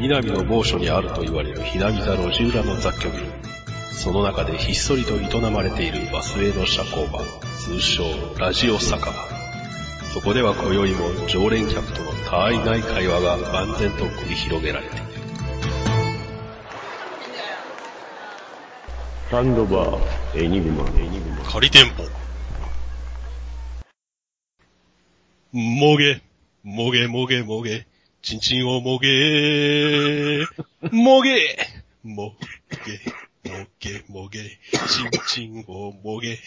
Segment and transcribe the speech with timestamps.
[0.00, 3.26] 南の某所にあると言われるひなみ座路地裏の雑居ビル。
[3.92, 7.20] その中でひっそりと営まれているバスへの社交場、
[7.58, 8.04] 通称
[8.38, 9.12] ラジオ酒場。
[10.14, 15.04] そこでは今宵も常連客との他愛ない会話が万全と繰り広げられている。
[19.30, 21.44] サンドバー、エニグマ、エニグマ。
[21.44, 22.04] 仮店舗。
[25.52, 26.22] もげ、
[26.64, 27.86] もげもげもげ、
[28.22, 30.44] ちんちんをもげ、
[30.92, 31.56] もげ、
[32.04, 32.34] も
[33.44, 36.38] げ、もげもげ、ちんちんをもげ。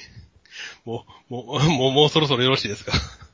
[0.86, 2.92] もう、もう、もう、もうそろそろよろしいですか？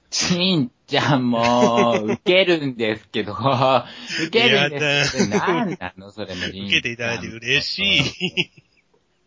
[0.09, 6.11] ちんちゃんも、受けるんですけど、受けるんですけど、なんなの？
[6.11, 8.51] それも受けていただいて嬉しい。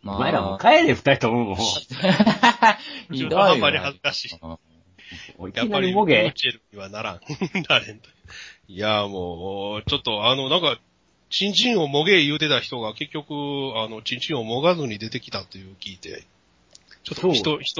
[0.01, 0.15] もう。
[0.15, 1.55] お前らもう帰れ、二人とももう。
[1.55, 4.29] ひどい中途半端にわ恥ずかしい。
[5.53, 6.33] やっぱり、りもげ。
[6.35, 7.19] チェルにはならん。
[7.69, 8.09] なれんと。
[8.67, 10.79] いや、もう、ちょっとあの、なんか、
[11.29, 13.33] チンチンをもげ言うてた人が結局、
[13.75, 16.25] あの、チンチンをもがずに出てきたっていう聞いて、
[17.03, 17.75] ちょっと、ひと、ひ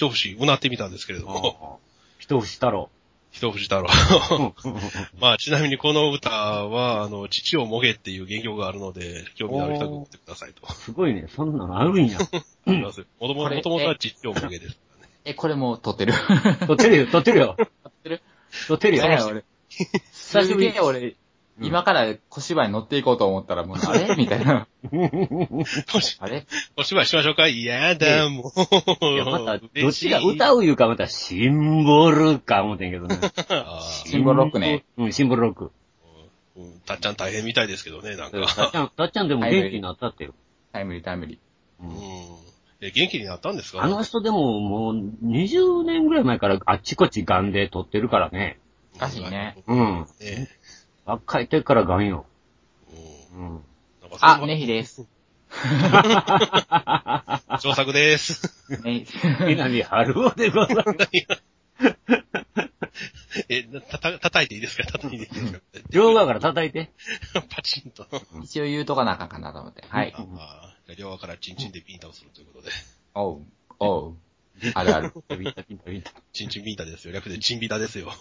[0.00, 1.80] と節うなってみたんですけれども、
[2.18, 2.88] 一節太郎。
[3.32, 3.88] 一節太郎。
[5.20, 10.72] まあ、ちなみにこの歌は、あの、父をもげっていう原曲があるので、興味のある人は送ってくださいと。
[10.72, 12.18] すごいね、そんなのあるんや。
[12.18, 14.78] もともことれもともとは父をもげです。
[15.24, 16.14] え、これもう撮ってる。
[16.66, 17.56] 撮ってるよ、撮ってるよ。
[17.58, 18.22] 撮ってる？
[18.68, 19.42] 撮ってるよ。
[19.68, 21.16] 久しぶりすげえ俺、
[21.60, 24.14] 今から小芝居に乗っていこうと思ったら、もう、あれ？
[24.18, 24.66] みたいな。
[26.20, 26.46] あれ？
[26.76, 27.46] お芝居しましょうか？
[27.46, 29.04] いやだ、もう。
[29.06, 33.18] いや、また、どっちが歌ういうか、また、シンボルか思ってんけどね。
[33.48, 34.84] あシンボルロックね。
[34.96, 35.70] うん、シンボルロック。
[36.86, 38.70] たっちゃん大変みたいですけどね、なんたっか。
[38.72, 40.34] ちゃん、たっちゃんでも元気になったってよ。
[40.72, 41.38] タイムリータイムリ
[41.80, 41.88] うん。
[42.80, 43.82] え、元気になったんですか？
[43.82, 48.58] あの人でももう20年ぐらい前からあっちこっちガンで撮ってるからね。
[48.94, 49.62] おかしいね。
[49.66, 50.06] うん。
[50.20, 50.46] え
[51.04, 52.26] 若い時からガンよ。
[52.92, 53.60] えうん。
[54.20, 55.06] あ、ネヒです。
[57.60, 58.64] 調作です。
[58.84, 59.18] ネヒ。
[59.46, 60.98] 南春夫でございます？
[63.48, 64.84] え、たた、叩いていいですか？
[64.86, 65.58] 叩いていいですか？
[65.90, 66.92] 両側から叩いて。
[67.50, 68.06] パチンと。
[68.42, 69.82] 一応言うとかなあかんかなと思って。
[69.88, 70.14] はい。
[70.16, 72.72] ああ両側からチンチンでビンタをするということで。
[73.14, 73.42] おう、
[73.80, 74.16] おう。
[74.74, 75.12] あるある。
[75.36, 76.12] ビンタビンタビンタ。
[76.32, 77.12] チンチンビンタですよ。
[77.12, 78.12] 略でチンビタですよ。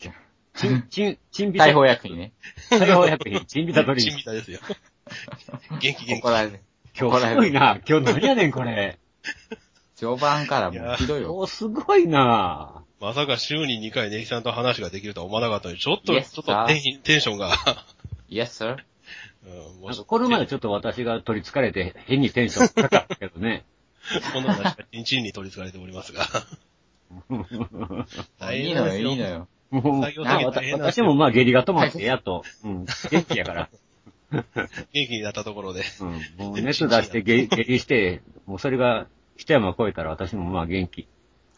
[0.00, 1.66] チン、チン、チンビタ。
[1.66, 2.32] 大砲薬品ね。
[2.70, 3.44] 大砲薬品。
[3.46, 4.16] チンビタ取りチン。
[4.16, 4.60] ビタですよ。
[5.80, 6.14] 元気元気。
[6.20, 6.60] 怒られる。
[6.98, 7.80] 今日すごいな。
[7.88, 8.98] 今日何やねん、これ。
[9.96, 11.34] 序盤からもうひどいよ。
[11.34, 12.82] 今日すごいな。
[13.00, 17.56] まさか週に2回ネギさんと話ができるとは思わなかったのに、ちょっと、Yes, ちょっとテンテンションが、
[18.28, 18.76] Yes, sir.
[19.46, 23.64] うん、なんかこれまでちょっと私が取り憑かれて変にテンション高かったけどね。
[24.34, 26.26] こんな話がチンチンに取り憑かれておりますが。
[28.38, 29.48] 大いいのよ、いいのよ。
[29.70, 30.02] もう、
[30.72, 33.70] 私もまあ下痢が止まってやっと、うん、元気やから。
[34.32, 34.44] 元
[34.92, 35.82] 気になったところで。
[36.00, 41.08] うん、もう熱出して下下痢して、もうそれが一山越えたら私もまあ元気。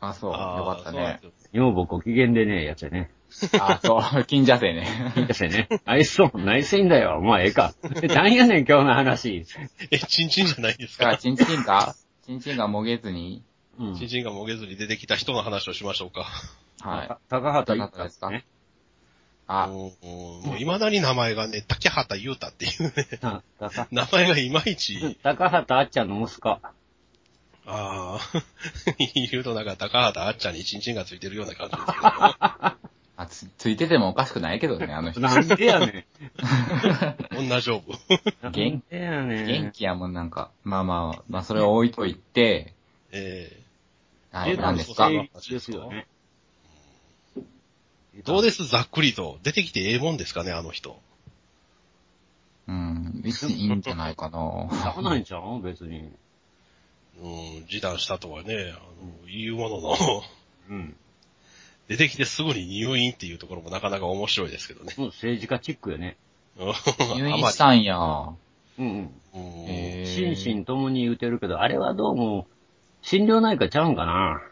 [0.00, 0.32] あ、そう。
[0.32, 1.20] よかったね。
[1.52, 3.10] 女房ご機嫌でね、やつやね。
[3.58, 4.24] あ、そう。
[4.24, 5.12] 金蛇生ね。
[5.16, 5.68] いいですよね。
[5.84, 7.20] 愛想、内心だよ。
[7.20, 7.74] まあええか。
[8.02, 9.46] えなんやねん、今日の話。
[9.90, 11.94] え、チンチンじゃないですだかチンチンが、
[12.26, 13.42] チンチンがもげずに、
[13.78, 14.08] うんチン。
[14.08, 16.26] チンがもげずに出てきた人の話をしましょうか。
[16.80, 17.08] はい。
[17.08, 18.44] た高畑高畑ですかね。
[19.46, 20.06] あ、もう、
[20.46, 22.92] もう未だに名前がね、竹畑優太っていうね、
[23.90, 26.50] 名前がいまいち、 高畑あっちゃんの息子。
[26.50, 26.62] あ
[27.66, 28.18] あ、
[29.30, 31.98] 言うとなんか高畑あっちゃんにチンチンがついてるような感じですけど。
[33.14, 35.20] あつ、ついててもおかしくないけどね、あの人。
[35.20, 36.06] なんでやね
[37.36, 37.92] 女丈夫。
[37.92, 37.98] ん。
[38.42, 39.46] 元なんでやねん。
[39.46, 40.50] 元気やもん、なんか。
[40.64, 42.74] まあまあ、まあそれを置いといて、
[43.12, 43.62] え
[44.32, 45.08] はい、柔軟何ですか？
[45.40, 46.06] 性ですよね。
[48.16, 48.66] えどうです？
[48.66, 49.38] ざっくりと。
[49.42, 51.00] 出てきてええもんですかね、あの人。
[52.68, 54.68] うん、別にいいんじゃないかな。
[54.70, 56.12] しゃあないんちゃう別に。
[57.20, 58.82] うん、示談したとはね、あの、
[59.26, 59.96] 言うものの、
[60.70, 60.96] うん。
[61.88, 64.94] 出てきてすぐに入院っていうところもなかなか面白いですけどね。
[64.96, 66.16] もう政治家チックよね。
[66.56, 67.98] 入院したんや。
[67.98, 68.36] うん
[68.78, 69.10] うん。
[70.06, 72.46] 心身ともに言うてるけど、あれはどうも、
[73.02, 74.42] 心療内科ちゃうんかな。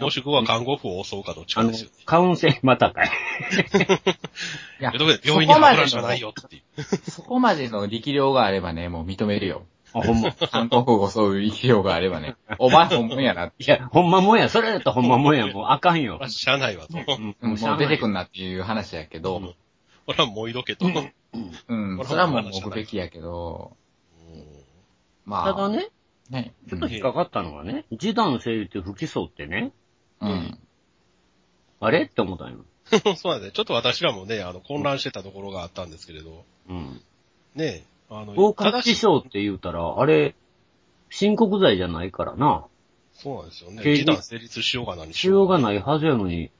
[0.00, 3.10] もしくは看護婦を襲うかどっちあのかですよね。、カウンセリングまたかい。
[4.80, 6.82] いや病院にそこまでの運ぶじゃないよっていう。
[7.10, 9.66] そこまでの力量があればね、もう認めるよ。
[9.92, 10.32] あ、ほんま。
[10.32, 12.36] 韓国語そういう力量があればね。
[12.58, 13.46] お前本物やな。
[13.46, 14.48] いや、ほんまもんや。
[14.48, 15.46] それだとほんまもんや。
[15.46, 16.28] もうあかんよまあ、。
[16.28, 16.98] しゃあないわと。
[16.98, 18.10] うんうんもう出てくん。
[18.10, 19.54] んなっていう話やけど、うん
[20.06, 20.86] ほら、もういどけと。
[20.86, 21.12] うん
[21.68, 23.76] うん、それはもう置くべきやけど、
[25.24, 25.90] まあ、ただね、
[26.30, 29.72] ね、ちょっと引っかかったのがね、示談整理って不起訴ってね、
[30.28, 30.58] うん。
[31.80, 32.02] あれ？
[32.02, 32.64] って思ったんよ。
[33.16, 33.52] そうなんですね。
[33.52, 37.00] ちょっと私らもね、あの、混乱してたところがあったんですけれど、うん。
[37.54, 40.34] ね、あの、強姦致傷って言うたら、あれ、
[41.10, 42.66] 申告罪じゃないからな。
[43.12, 43.82] そうなんですよね。
[43.82, 45.62] 刑事示談成立しようが何しようがい。
[45.62, 46.50] ないはずやのに、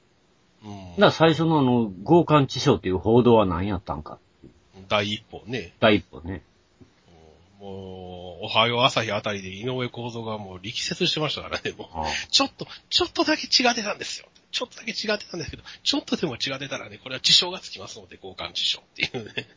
[0.64, 4.18] うんだ最初のあの、強姦致傷っていう報道は何やったんか。
[4.88, 5.74] 第一歩ね。
[5.80, 6.42] 第一歩ね。
[7.64, 11.88] もう、おはよう朝日あたりで井上構造がもう力説してましたからね、もう。
[12.30, 14.26] ちょっと、ちょっとだけ血が出たんですよ。
[14.50, 19.48] ちょっとだけ血が出たんですけど、ちょっとでも血が出たらね、これは致傷がつきますので、交換致傷っていうね。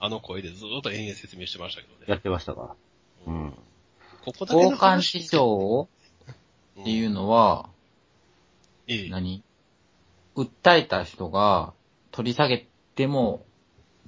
[0.00, 2.04] あの声でずーっと延々説明してましたけどね。
[2.08, 2.74] やってましたか？
[3.26, 3.54] うん。
[4.24, 5.88] ここだけの交換話市場
[6.80, 7.70] っていうのは、
[8.88, 9.42] ええ何？
[10.36, 11.72] 訴えた人が
[12.10, 12.66] 取り下げ
[12.96, 13.46] ても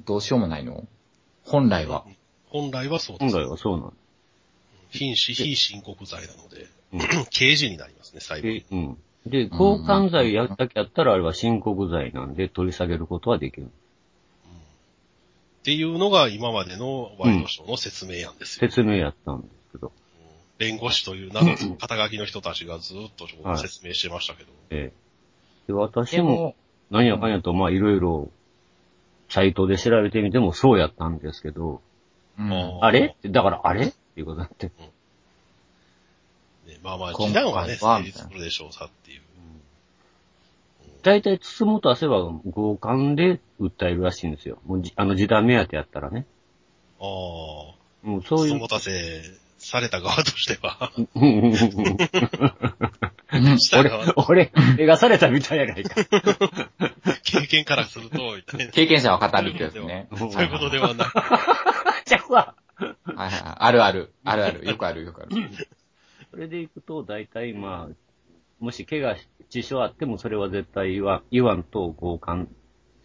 [0.04, 0.84] どうしようもないの？
[1.44, 2.04] 本来は。
[2.50, 3.34] 本来はそうです。
[3.34, 3.93] 本来はそうなん
[4.90, 8.52] 非死非申告罪なので、うん 刑事になりますね、裁判。
[8.52, 8.96] で、うん。
[9.26, 13.64] で、交換罪やったけやったら、あれは申告罪なんで取り下げることはできる。
[13.64, 13.69] っ
[15.64, 18.69] ていうのが今までのワイドショーの説明案ですよ。
[18.70, 19.92] 説明やったんですけど。
[20.58, 24.50] 弁護士という名の肩書きの人たちがずーっとはい説明してましたけど。
[24.70, 25.66] ええ。
[25.66, 26.54] で、私も、
[26.90, 28.31] 何やかんやと、まあ、いろいろ、
[29.28, 31.82] サイトで調べてみてもそうやったんですけど、
[32.38, 33.17] うんああれ？
[33.25, 33.87] だから、あれ？
[33.87, 34.67] っていうことになって。
[34.67, 34.73] ね、
[36.83, 39.23] まあまあ、今回示談はね、は成立するでしょうさっていう。
[41.03, 42.17] 大体、つつもとせば
[42.53, 44.59] 強姦で訴えるらしいんですよ。
[44.67, 46.27] もうじ、あの時短目当てやったらね。
[46.99, 47.77] ああ、も
[48.19, 48.67] うそういうそ持。
[48.69, 49.23] たせ
[49.59, 51.53] された側としては、うん
[53.59, 55.94] した俺側、俺、映画されたみたいやないか。
[57.23, 58.73] 経験からすると、みたいな。
[58.73, 60.09] 経験者は語るってやつね。
[60.17, 61.09] そういうことではない。
[62.06, 62.55] ちゃうわ。
[62.76, 63.56] はいはいはい。
[63.58, 64.12] あるある。
[64.25, 64.67] あるある。
[64.67, 65.31] よくあるよくある。
[66.31, 67.94] それでいくと、大体まあ、
[68.61, 72.47] もし怪我し、致傷あってもそれは絶対言わん、言わんと強姦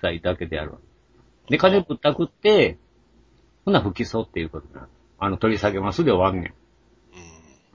[0.01, 0.77] 罪だけであるわ。
[1.49, 2.77] で、金ぶったくって、
[3.65, 4.87] ほな不起訴っていうことな。
[5.19, 6.53] あの、取り下げますで終わんね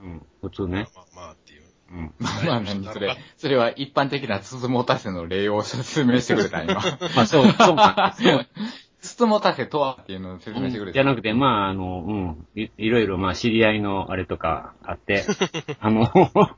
[0.00, 0.08] うん。
[0.08, 0.12] ん。
[0.12, 0.26] うん。
[0.42, 0.88] 普通まあね。
[0.94, 1.62] まあまあっていう。
[1.92, 2.14] うん。
[2.18, 3.16] まあまあ何それ。
[3.36, 6.74] それは一般的なつつもたせの例を説明してくれた、今。
[7.14, 8.44] まあ、そう、そうなんですよ。
[9.06, 10.94] つつもたせとはっていうのを説明してくれた。
[10.94, 12.46] じゃなくて、まあ、あの、うん。
[12.60, 15.24] いいろいろ、まあ、知り合いのあれとかあって、
[15.80, 16.56] あの、ま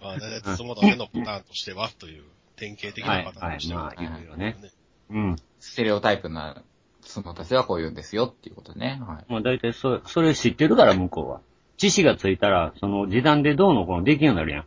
[0.00, 2.24] あ、大体、つもたせのパターンとしては、という、
[2.56, 3.84] 典型的なパターンとしては。
[3.84, 4.70] はいはいまあいろいろねね。
[5.10, 5.36] うん。
[5.60, 6.62] ステレオタイプな
[7.02, 9.00] つつもたせはこういうんですよっていうことね。
[9.06, 9.24] はい。
[9.28, 11.40] まあ大体そ、それ知ってるから向こうは。
[11.76, 14.64] 知識がついたら、その示談でどうのこうのできるようになるやん。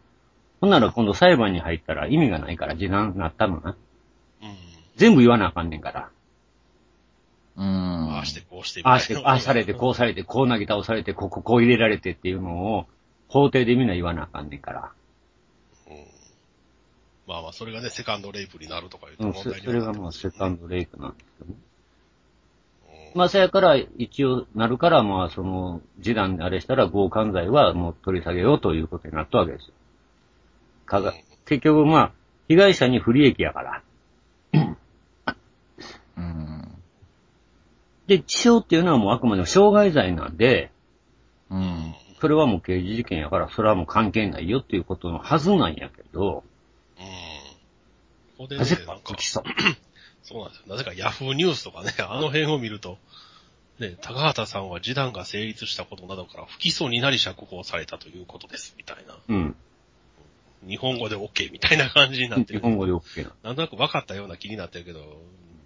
[0.62, 3.76] ほんなら今度裁判に入ったら意味がないから示談になったのな。
[4.42, 4.56] うん。
[4.98, 6.10] 全部言わなあかんねんから。
[7.58, 8.12] うーん。
[8.14, 12.86] ああして、こうして、ああして、ああされて、こうされて、こう投げ倒されて、ここ、こう入れられてっていうのを、
[13.28, 14.92] 法廷でみんな言わなあかんねんから。
[15.88, 15.96] うん。
[17.28, 21.58] まあまあ、それがね、セカンドレイプになるとかうん、言うとそ問題にはなってそれがまあますよねセカンドレイプなんですけどね。
[21.60, 21.66] うん
[23.16, 29.74] まあ、そやから、一応なるから、まあ、その、示談であれしたら、強姦罪はもう取り下げようということになったわけですよ。
[30.86, 31.16] かがうん
[31.46, 32.12] 結局、まあ、
[32.48, 33.82] 被害者に不利益やから。
[36.18, 36.55] うん。
[38.08, 40.72] で、致傷っていうのはもうあくまでも傷害罪なんで、
[41.50, 41.96] うん。
[42.22, 46.44] それはもう刑事事件やから、それはもう関係ないよっていうことのはずなんやけど、
[46.98, 47.06] うん。
[48.38, 49.44] ここでねなぜ、か不、起訴？
[50.24, 50.64] そうなんですよ。
[50.68, 52.98] なぜかヤフーニュースとかね、あの辺を見ると、
[53.80, 59.18] ね、高畑さんは示談が成立したことなどから不起訴になり釈放されたということです、みたいな。
[59.28, 59.56] うん。
[60.68, 62.60] 日本語で OK みたいな感じになってる。
[62.60, 63.32] 日本語で OK な。
[63.44, 65.00] なんとなく分かったような気になってるけど、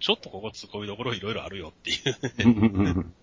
[0.00, 3.06] ちょっとここ突っ込みどころいろいろあるよっていう。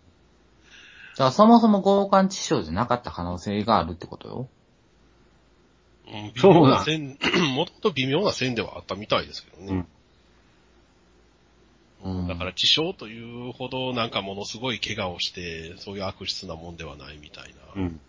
[1.15, 4.49] じゃあそもそも強姦致傷じゃなかった可能性があるってことよ。
[6.07, 7.17] うん微そうだ妙な線、
[7.55, 9.85] もともと微妙な線ではあったみたいですけどね。
[12.03, 17.81] うんだから致傷というほどなんかものすごい怪我をして、そういう悪質なもんではないみたいな。
[17.81, 17.99] うん。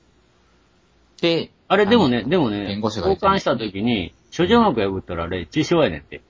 [1.21, 6.21] で、あれでもね、でもね、弁護士が言交換した時に、諸女膜破ったらあれ、致傷やねんって。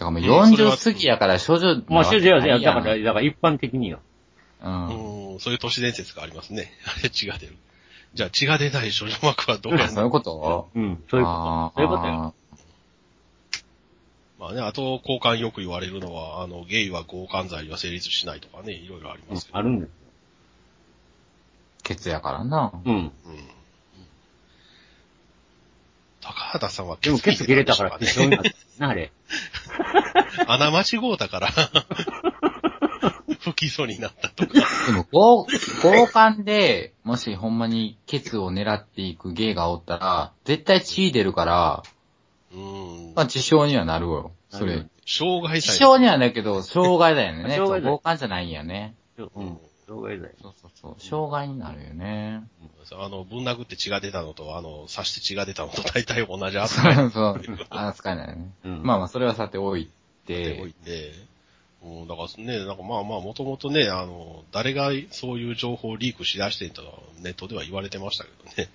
[0.00, 4.00] だからもううんそれは40過ぎやから少女まあ、諸女は、いや、いだから、だから一般的によ。
[4.62, 5.34] うん。
[5.34, 6.72] うん、そういう都市伝説がありますね。
[6.86, 7.56] あれ血が出る。
[8.14, 10.70] じゃあ血が出ない少女膜はどうやそういうこと？
[10.74, 11.82] うん、そういうこあと。
[11.82, 12.34] そういうことよ。
[14.38, 19.58] まあね、あと、交換よく言われるのは、あの、ゲイは強姦罪は成立しないとかね、いろいろありうんますけど。
[19.58, 19.90] あるんです
[21.82, 22.72] ケツやからな。
[22.86, 22.94] うん。
[22.94, 23.12] うん。
[26.22, 27.98] 高畑さんはでも、ケツ切れたから、
[28.80, 29.12] なあれ。
[30.48, 31.48] 穴間違うたから、
[33.40, 34.54] 不起訴になったとか。
[34.86, 35.46] でも、強、
[35.82, 41.82] 強姦で、もしほんまにケツを狙っていくゲイがおったら、絶対血出るから、
[42.52, 43.12] うん。
[43.14, 44.32] まあ、致傷にはなるよ。
[44.48, 44.86] それ。
[45.06, 45.76] 障害致罪。
[45.76, 47.50] 傷にはなるけど、傷害だよね。
[47.50, 48.94] 傷害強姦じゃないんやね。
[49.18, 49.58] うん。
[49.86, 50.30] 障害罪。
[50.40, 50.96] そうそうそう。
[50.96, 52.42] 傷害になるよね。
[52.92, 57.66] あの、ぶん殴って血が出たのと、あの、刺して血が出たのと 大体同じそ扱いうそう。
[57.70, 58.50] 扱いないよね。
[58.64, 59.90] うんまあまあ、それはさておい
[60.26, 61.12] でおいて、て、
[61.82, 68.70] うん、だからね、なんかまあまあ、もともとね、あの、誰がそういう情報をリークしだしてんとはネットでは言われてましたけどね。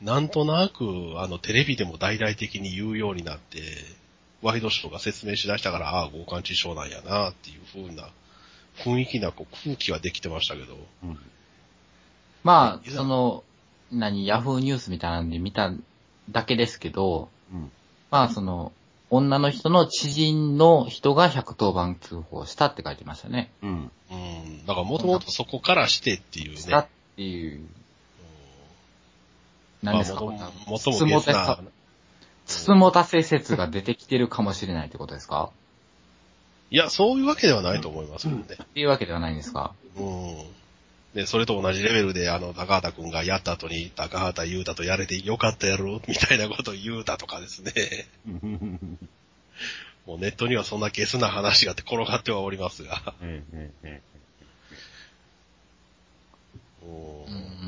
[0.00, 3.60] なんとなく、あの、テレビでも大々的に言うようになって、
[4.42, 8.10] ワイドショーが説明しだしたから、ああ、強姦致傷なんやな、っていう風な
[8.78, 11.18] 雰囲気なこう空気はできてましたけど、うん。
[12.44, 13.44] まあ、その、
[13.90, 15.72] 何、ヤフーニュースみたいなんで見た
[16.30, 17.70] だけですけど、うん。
[18.10, 18.72] まあその、
[19.10, 23.52] 女の人の知人の人が110番通報したって書いてましたね。
[23.62, 23.90] うん。
[24.10, 26.56] うん、だからもともとそこからしてっていうね。
[26.56, 27.66] したっていう、
[29.82, 31.58] 何ですか、まあまもともとも別な、
[32.46, 35.50] つつもたせ説が出てきてるかもしれないってことですか？
[36.70, 38.44] いや、そういうわけではないと思いますけどね。
[38.62, 39.74] っていうわけではないんですか？
[39.98, 40.36] うん。
[41.14, 46.00] で、それと同じレベルで、あの、高畑くんがやった後に、高畑優太とやれてよかったやろ？
[46.08, 47.72] みたいなことを言うたとかですね。
[50.06, 53.14] もうネットにはそんなゲスな話が転がってはおりますが。
[53.20, 53.44] うん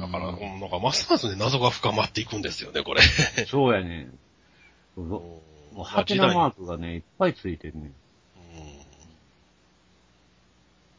[0.00, 3.02] だから、うんなんかますますね、謎が深まっていくんですよね、これ。
[3.38, 4.08] ええそうやね。
[4.96, 5.16] そうそ
[5.72, 7.92] うもう、ハテナマークがね、いっぱいついてるね。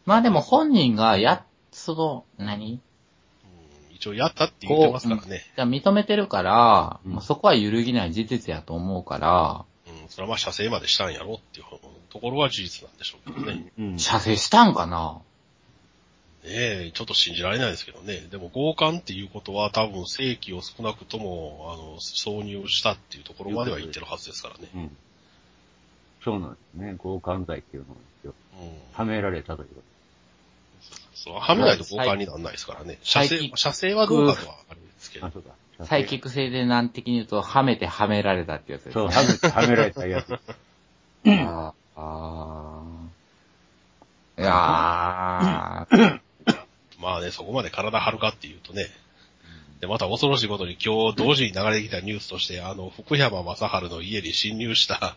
[0.06, 1.42] まあでも本人がやっ、
[1.76, 2.80] その、何？
[3.92, 5.46] 一応やったって言ってますからね。
[5.56, 10.10] じゃあ認めてるから、うんまあそこは揺るぎない事実やと思うから、うん。
[10.10, 11.66] それはまあ、射精までしたんやろっていう
[12.10, 13.72] ところは事実なんでしょうけどね。
[13.78, 14.00] うん。
[14.00, 15.22] 射精したんかな？
[16.44, 18.20] ねえ、ちょっと信じられないですけどね。
[18.30, 24.70] でも強姦っていうことは多分正規を少なくとも、あの、挿入したっていうところまでは言ってるはずですからね。
[24.76, 24.98] うん。
[26.24, 26.96] そうなんですね。
[27.02, 28.70] 強姦罪っていうのが一応、うん。
[28.94, 29.82] はめられたというこ
[31.16, 33.00] そう、はめないと強姦にならないですからね。
[33.02, 35.26] 射精射精はどうかとはあるんですけと。
[35.26, 35.32] どあ、。
[35.32, 35.86] そうか。
[35.86, 39.16] サイキック性で難的に言うと、はめてはめられたってやつですそう、ね。
[39.16, 40.34] はめ、はめられたやつ。
[40.34, 44.42] あーあー。
[44.42, 46.20] いやー。
[47.00, 48.86] まあね、そこまで体張るかっていうとね。
[49.80, 55.16] で、また恐ろしいことに今日同時に流れてきたニュースとして、あの、福山雅治の家に侵入した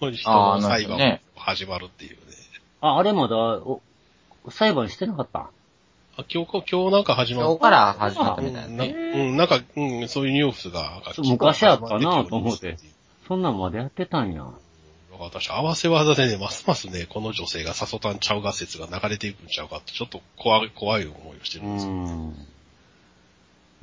[0.00, 2.16] 人の裁判ねが始まるっていうね。
[2.80, 3.82] あ、あれまだ、お、
[4.50, 5.50] 裁判してなかった？
[6.16, 8.92] あ今日、今日なんか始ま今日から始まったうんみたいななね。
[8.92, 12.76] うん、なんか、うん、そういうニュースが、昔あったなと思って
[13.26, 14.44] そんなんまでやってたんや。
[14.44, 14.54] だか
[15.18, 21.92] ら私、合わせ技でね、ますますね、この女性がサソタンちゃうが説が流れていくんちゃうかって、ちょっと怖い、怖い思いをしてるうんですよ。
[21.92, 22.46] ん。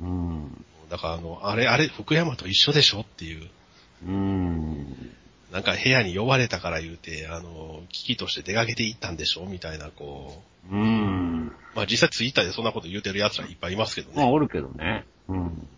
[0.00, 0.64] うん。
[0.88, 3.48] だからあの、あれ、あれ、福山と一緒でしょっていう、
[4.06, 4.51] うん。
[5.52, 11.48] なんか部屋に呼ばれたから言うて、あの、危機として出かけていったんでしょみたいな、こうん。
[11.48, 14.32] う、まあ実際ツイッターでそんなこと言うてる奴らいっぱいいますけどまあ、ね。
[14.32, 15.04] おるけどね。
[15.28, 15.68] うん。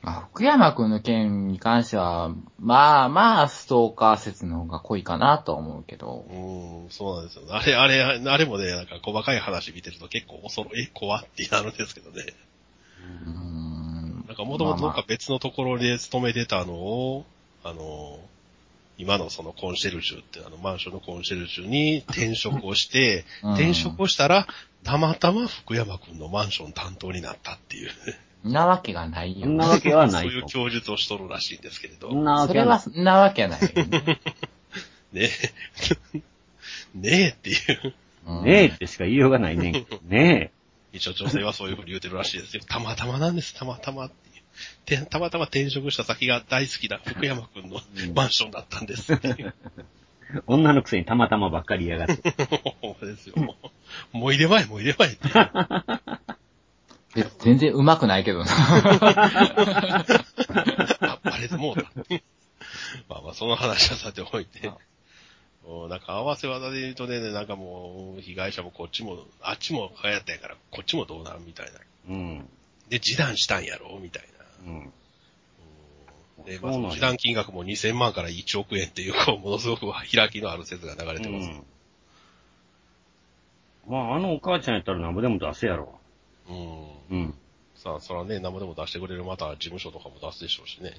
[0.00, 6.26] まあ、福山くんの件に関しては、まあまあ、ストーカー説の方が濃いかなとは思うけど。
[6.28, 7.44] うん、そうなんですよ。
[7.50, 12.24] あれ、あれ、あれもね、なんか細かい話見てると結構恐ろ、え、怖ってなるんですけどね。
[13.26, 14.24] うーん。
[14.26, 17.24] なんかもともとなんか別のところで勤めてたのを、
[17.62, 18.18] あの、
[19.02, 24.46] 今のそのコンシェルジュってあのマンションのコンシェルジュに転職をして、うん転職をしたら、
[24.84, 27.90] たまたま福山くんのマンション担当になったっていう、
[28.44, 29.48] なわけがないよ。
[29.48, 32.14] なわけはなそういう供述をしとるらしいんですけれど。
[32.14, 32.80] なわそれは、けはない。
[32.80, 34.20] そんなわけないよね。
[35.12, 35.30] ね
[36.14, 36.18] え。
[36.94, 37.94] ねえっていう。
[38.26, 40.00] うんねえってしか言いようがないねんけど。
[40.04, 40.52] ね
[40.92, 42.62] 一応女性はそういうふうに言うてるらしいですよ。
[42.68, 44.21] たまたまなんです、たまたまって。
[44.84, 47.80] てたまたま転職した先が大好きな福山くんの
[48.14, 49.54] マンションだったんですっていう。
[49.78, 49.82] え。
[50.46, 52.22] 女のくせにたまたまばっかり嫌がって。
[53.02, 53.34] ですよ。
[54.12, 55.28] もう入れまえ、もう入れまえって
[57.40, 58.46] 全然上手くないけどな。
[61.00, 61.82] あ、バレてもうた。
[63.08, 64.72] まあまあ、その話はさておいて。
[65.88, 71.72] なんか合わせ技で言うとね、なんかもう、被害者もこっちも、あっちも流行ったんやから、こっちもどうなんみたいな。
[72.08, 72.48] うん。
[72.88, 74.24] で、示談したんやろみたい
[74.66, 74.92] うん。
[76.38, 76.44] な。
[76.44, 81.48] で、まあ、そうなんや示談金額も2000万から1億円っていう、こう、ものすごく開きのある説が流れてます。
[81.48, 81.64] うん。
[83.88, 85.98] まあ、あのお母ちゃんやったら何ぼでも出せやろ。
[86.48, 87.16] うん。
[87.18, 87.34] うん。
[87.74, 90.96] さあ、そらね、何もでも出してくれる、また事務所とかも出すでしょうしね。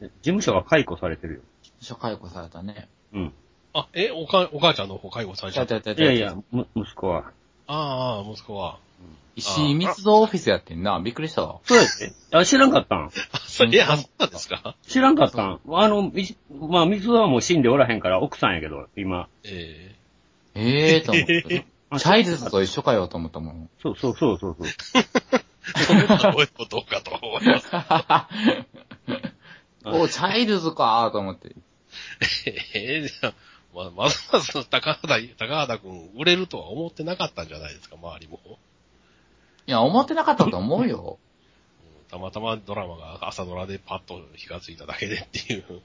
[0.00, 1.40] 事務所は解雇されてるよ。
[1.80, 2.88] 初解雇されたね。
[3.12, 3.32] うん。
[3.74, 5.76] あ、え、おか、お母ちゃんの方介護されちゃった？
[5.92, 7.32] いやいや、む、息子は。
[7.66, 8.78] ああ、息子は。
[9.36, 11.00] 石井密造オフィスやってんな。
[11.00, 11.60] びっくりしたわ。
[11.64, 12.12] そうやって。
[12.32, 13.10] あ、知らんかったんあ、
[13.46, 14.76] それ、え、あ、そうなんですか？
[14.86, 19.28] 知らんかったんあの、いまあ、水はもう死んでおらへんから奥さんやけど、今。
[19.44, 19.94] え
[20.54, 21.66] ええー、と思って。
[21.98, 23.68] チャイルズと一緒かよと思ったもん。
[23.82, 24.66] そうそうそうそうそう。
[24.66, 24.70] え
[25.84, 26.00] その
[26.36, 27.68] 例えとどうかと思います。
[29.84, 31.54] お、チャイルズかと思って。
[32.74, 33.34] ええじゃあ、
[33.74, 38.40] ま、まずまず高畑、高畑くん売れるとは思ってなかったんじゃないですか、周りも。
[39.66, 41.18] いや、思ってなかったと思うよ。
[41.84, 45.82] う んたまたまドラマが朝ドラでパッと火がついただけでっていう。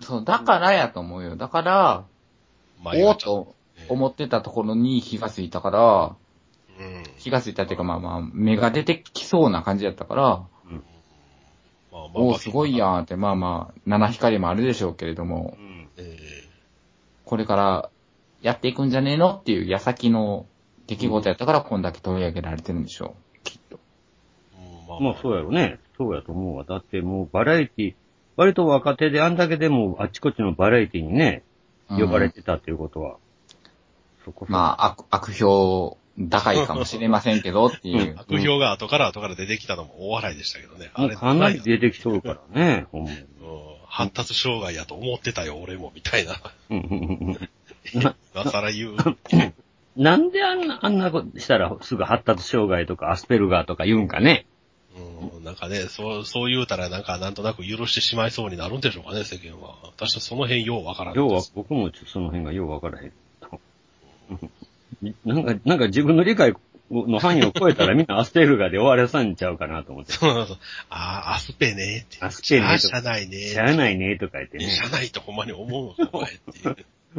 [0.00, 1.36] そう、だからやと思うよ。
[1.36, 2.04] だから、
[2.82, 3.54] まおーっと
[3.88, 6.16] 思ってたところに火がついたから、
[6.78, 7.02] うん。
[7.18, 10.22] 火がついたっていうかまあまあ、目が出てきそうな感じだったから、
[11.92, 15.88] まあ、まあおーすごいやんって、まあまあ、七光もあるでしょうけれどもう、ん。
[15.98, 16.18] え
[17.24, 17.90] これから
[18.40, 20.46] やっていくんじゃねえのっていう矢先の
[20.86, 23.38] 出来事やったから、こんだけ取り上げられてるんでしょう。
[23.44, 23.78] きっと。
[24.56, 25.78] えうんまあ、まあそうやろね。
[25.96, 26.64] そうやと思うわ。
[26.64, 27.94] だってもうバラエティ、
[28.36, 31.42] 割と若手であんだけでもあっちこっちのバラエティにね、
[31.88, 33.16] 呼ばれてたっていうことは、
[34.24, 35.96] そこまあ、悪、悪評
[36.30, 38.16] 高いかもしれませんけどっていう。
[38.18, 40.90] 悪評が後から後から出てきたのも大笑いでしたけどね。
[40.96, 43.16] もうかなり出てきとるからね、ほんまに。
[43.18, 43.26] うん
[43.92, 46.40] 発達障害やと思ってたよ、俺も、みたいな。
[46.70, 47.38] うんうんうん
[47.94, 48.96] うんな今更言う。
[49.96, 54.46] なんであんな、あんなことしたらすぐ発達障害とかアスペルガーとか言うんかね。
[54.96, 59.76] うん、なんかね、そう、そう言うたらなんかなんとなく許してしまいそうになるんでしょうかね、世間は。
[59.84, 63.12] 私はその辺ようわからん要は僕もちょっとその辺がようわからへん。
[65.24, 66.54] なんか、なんか自分の理解
[66.90, 70.12] の範囲を超えたらみんなアスペルガーで終わらさんちゃうかなと思って。
[70.12, 70.58] そうそうそう。
[70.90, 72.24] ああ、アスペねって。
[72.24, 73.38] アスペねああ、しゃないね。
[73.38, 74.68] しゃあないねとか言ってね。
[74.68, 76.76] しゃないとほんまに思うのか、お前っていう。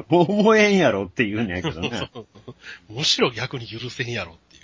[0.09, 2.09] 思えんやろって言うんやけどね。
[2.89, 4.63] むしろ逆に許せんやろっていう。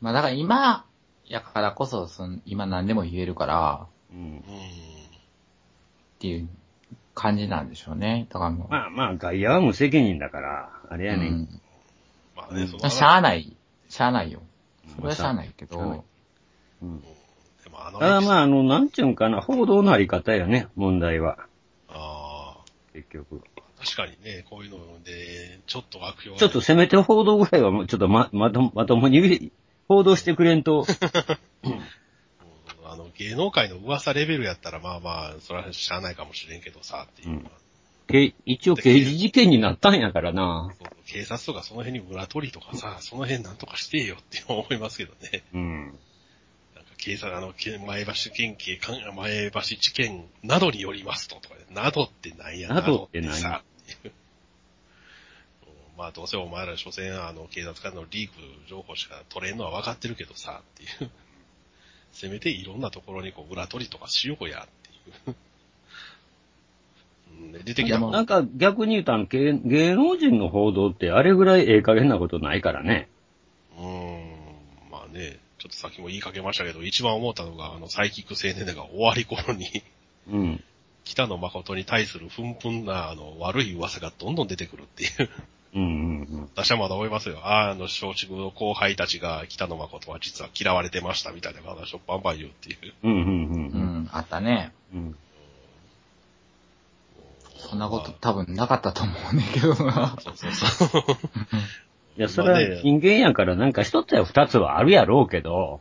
[0.00, 0.84] まあだから今、
[1.26, 4.38] やからこそ、その、今何でも言えるから、うんうん。
[4.38, 4.42] っ
[6.18, 6.48] ていう
[7.14, 8.26] 感じなんでしょうね。
[8.30, 8.68] だからもう。
[8.70, 11.26] まあまあ、外野は無責任だから、あれやね。
[11.28, 11.60] うん
[12.36, 13.56] まあね、うんそのまあしゃあない。
[13.88, 14.42] しゃあないよ。
[14.96, 15.36] それはしゃあい。
[15.36, 16.04] ないけど、
[16.82, 17.00] うん
[17.64, 18.42] でもあのただまあ、あ。
[18.42, 21.38] あの、なんちゅうんかな、報道のあり方よね、問題は。
[21.88, 22.58] あ
[22.92, 23.42] 結局。
[23.84, 29.52] あ、確かにね、こういうので、ちょっと悪評がちょっとせめて報道ぐらいはもうちょっとま、まと、まともに
[29.88, 30.86] 報道してくれんと、
[31.64, 31.80] うん
[32.86, 37.50] あの、芸能界の噂レベルやったら、まあまあ、それはしゃあないかもしれんけどさ、っていうのは。
[38.06, 40.74] け一応刑事事件になったんやからな。
[41.06, 45.42] 警察とかその辺に裏取りとかさ、その辺なんとかしてよって思いますけどね。
[45.54, 45.86] うん。
[46.74, 48.78] なんか警察、あの、け前橋県警、
[49.16, 54.06] 前橋地検などによりますと、とかね、などってなんや、などって何さ、いう。
[54.06, 54.12] うん
[55.96, 58.34] まあ、どうせお前ら所詮、あの、警察官のリーク
[58.68, 61.10] 情報しか取れんのは分かってるけどさ、っていう。
[62.12, 65.36] せめていろんなところにこう、裏取りとかしようや、っていう。
[67.64, 73.08] 出てきたもんなんか逆に言うとあの芸芸能人の報道ってあれぐらいええ加減なことないからね。
[73.76, 74.24] うーん、
[74.90, 79.66] まあね、ちょっとさっきも言いかけましたけど、一番思ったのが、あの、サイキック青年団が終わり頃に、
[80.30, 80.64] うん。
[81.04, 85.30] 北野誠に対するふんふんな、あの、悪い噂がどんどん出てくるっていう。
[85.74, 85.88] うんうん
[86.22, 86.48] うん。
[86.54, 87.40] 私はまだ思いますよ。
[87.42, 92.92] ああ、あの、松竹の後輩たちが北野誠は実は嫌われてましたみたいな話をバンバン言うっていう。
[93.02, 93.22] うんうんう。
[93.22, 94.72] うんん、あったね。
[94.94, 95.16] うん。
[97.56, 100.16] そんなこと多分なかったと思うねんけどな。
[100.20, 101.02] そうそうそう。
[102.16, 105.80] いや、それは人間やからなんか一つや二つはあるやろうけど、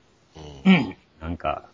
[0.65, 0.95] うん。
[1.21, 1.69] なんか。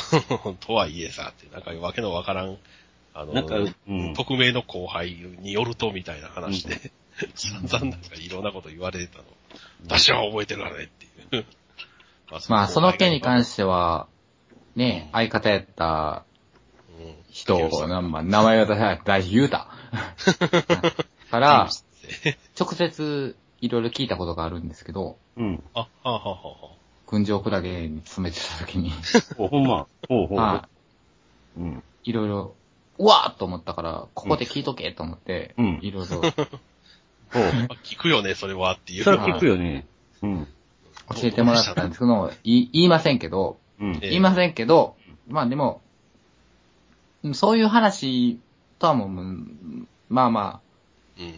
[0.60, 2.58] とはいえさ、って、なんかわけのわからん、
[3.14, 6.92] あの、なんかうん匿名の後輩によるとみたいな話で、
[7.34, 9.24] 散々なんかいろんなこと言われてたの。
[9.84, 11.46] 私は覚えてるからねっていう。
[12.48, 14.08] まあ、その件に関して、は、
[14.74, 16.24] ね、相方やった
[16.98, 19.68] うん人を、なまあ、名前を出さない大事言うた。
[21.30, 21.68] から、
[22.58, 25.62] 直接いろいろ聞いたことがあるんですけど、うん。
[25.74, 28.92] あ、はあ、はあはあはあ、群青クラゲに勤めてた時に、
[29.36, 29.86] ほほんま。
[30.08, 30.38] ほうほう。
[30.38, 30.68] は
[31.56, 31.82] うん。
[32.04, 32.54] い、いろいろ、
[32.98, 36.20] うわーっと思ったから、ここで聞いとけと思って、うんいろいろ
[37.30, 37.42] ほう。
[37.42, 39.04] あ聞くよね、それはっていう。
[39.04, 39.86] それ聞くよね。
[40.22, 40.46] うん。
[41.14, 43.94] 教えてもらったんですけど、言い言いませんけど、うん。
[43.96, 44.96] ええ言いませんけど、
[45.28, 45.80] まあでも、
[47.22, 48.38] うんそういう話
[48.78, 50.60] とはもううん、まあま
[51.18, 51.34] あ、うん。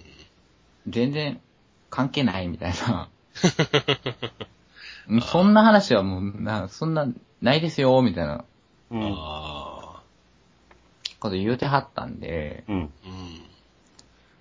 [0.89, 1.41] 全然
[1.91, 3.09] 関係ないみたいな。
[5.09, 7.09] うんそんな話はもう、な、そんな、
[7.40, 8.44] ないですよ、みたいな
[8.90, 9.14] うん。
[9.16, 10.03] あ
[11.21, 12.83] こと言うてはったんで、うん。
[12.83, 13.49] あ、うん。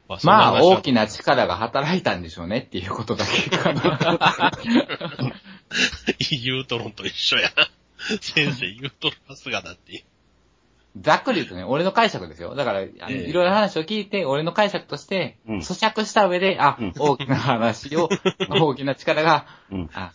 [0.08, 1.02] ままあ、大きな。
[1.02, 4.52] な力が働いたんでしょうねっていうことだけかな。
[6.44, 7.50] 言うとるんと一緒や。
[8.22, 10.04] 先生言うとるはすがだっていう。
[11.02, 12.56] ざっくり言うとね、俺の解釈ですよ。
[12.56, 18.10] だから、あのええいろいろ話を聞いて、俺の解釈として、うん咀嚼した上で、あ、うん大きな話を、
[18.50, 19.90] 大きな力が、うん。
[19.94, 20.14] あ、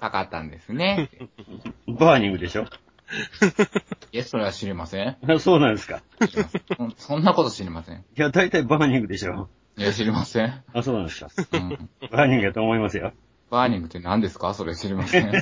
[0.00, 1.08] かかったんですね。
[1.88, 2.64] バーニングでしょ？
[4.12, 5.16] いや、それは知りません。
[5.38, 6.02] そうなんですか？
[6.28, 7.98] 知りませんそんそんなこと知りません。
[7.98, 10.62] いや、大体バーニングでしょいや、知りません。
[10.72, 11.28] あ、そうなんですか。
[11.52, 11.90] うん。
[12.10, 13.12] バーニングやと思いますよ。
[13.50, 14.54] バーニングって何ですか？
[14.54, 15.32] それ知りません。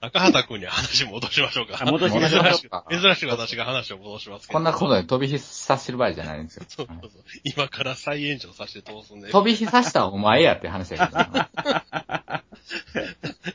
[0.00, 1.78] 中畑くんに話戻しましょうか。
[1.80, 4.58] あ戻しましょうか珍しく、私が話を戻しますけど。
[4.58, 6.64] こんなことで飛び火させてる場合じゃないんですよ。
[6.68, 7.22] そうそうそう。
[7.44, 11.50] 今から再炎上させて通すんで、飛び火させたらお前やって話やけどな。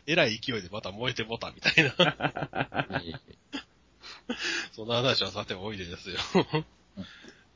[0.07, 1.93] えらい勢いでまた燃えてもたみたいな。
[4.73, 6.17] そんな話はさておいでですよ。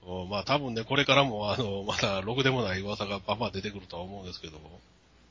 [0.05, 4.59] おまあ多分ね、これからもあの、また、ろくでもない噂がバンバン出てくるとは思うんですけど、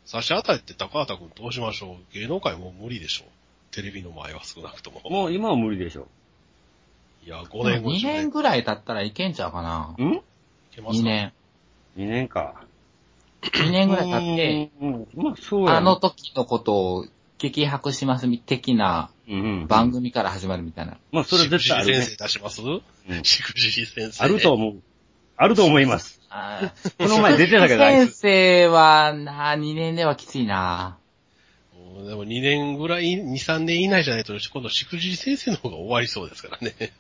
[0.05, 2.15] 差し当たりって高畑くんどうしましょう？
[2.15, 3.25] 芸能界もう無理でしょ
[3.71, 5.01] テレビの前は少なくとも。
[5.09, 6.07] もう今は無理でしょ。
[7.27, 9.95] いや、5年後2年ぐらい経ったらいけんちゃうかな。
[9.99, 10.13] ん？
[10.15, 10.21] い
[10.73, 11.33] けますか ?2 年。
[11.97, 12.63] ?2 年か。
[13.43, 17.07] 2年ぐらい経って、うん、まあそうやねあの、時のことを
[17.39, 19.67] 激白します的なうんうん。
[19.67, 20.99] 番組から始まるみたいな。
[21.13, 22.17] まあそれ絶対あるねしくじり先。
[22.19, 22.63] 生出します？
[22.63, 22.67] う
[23.21, 24.23] んしくじり先生。
[24.25, 24.83] あると思う。
[25.37, 26.21] あると思います。
[26.31, 28.17] あこの前出てたけど、先つ。
[28.17, 30.99] 生はな、2年ではきついな。
[31.97, 36.93] うんでも2年ぐらい、2、3年以内じゃないと、今度しくじり先生の方が終わりそうですからね。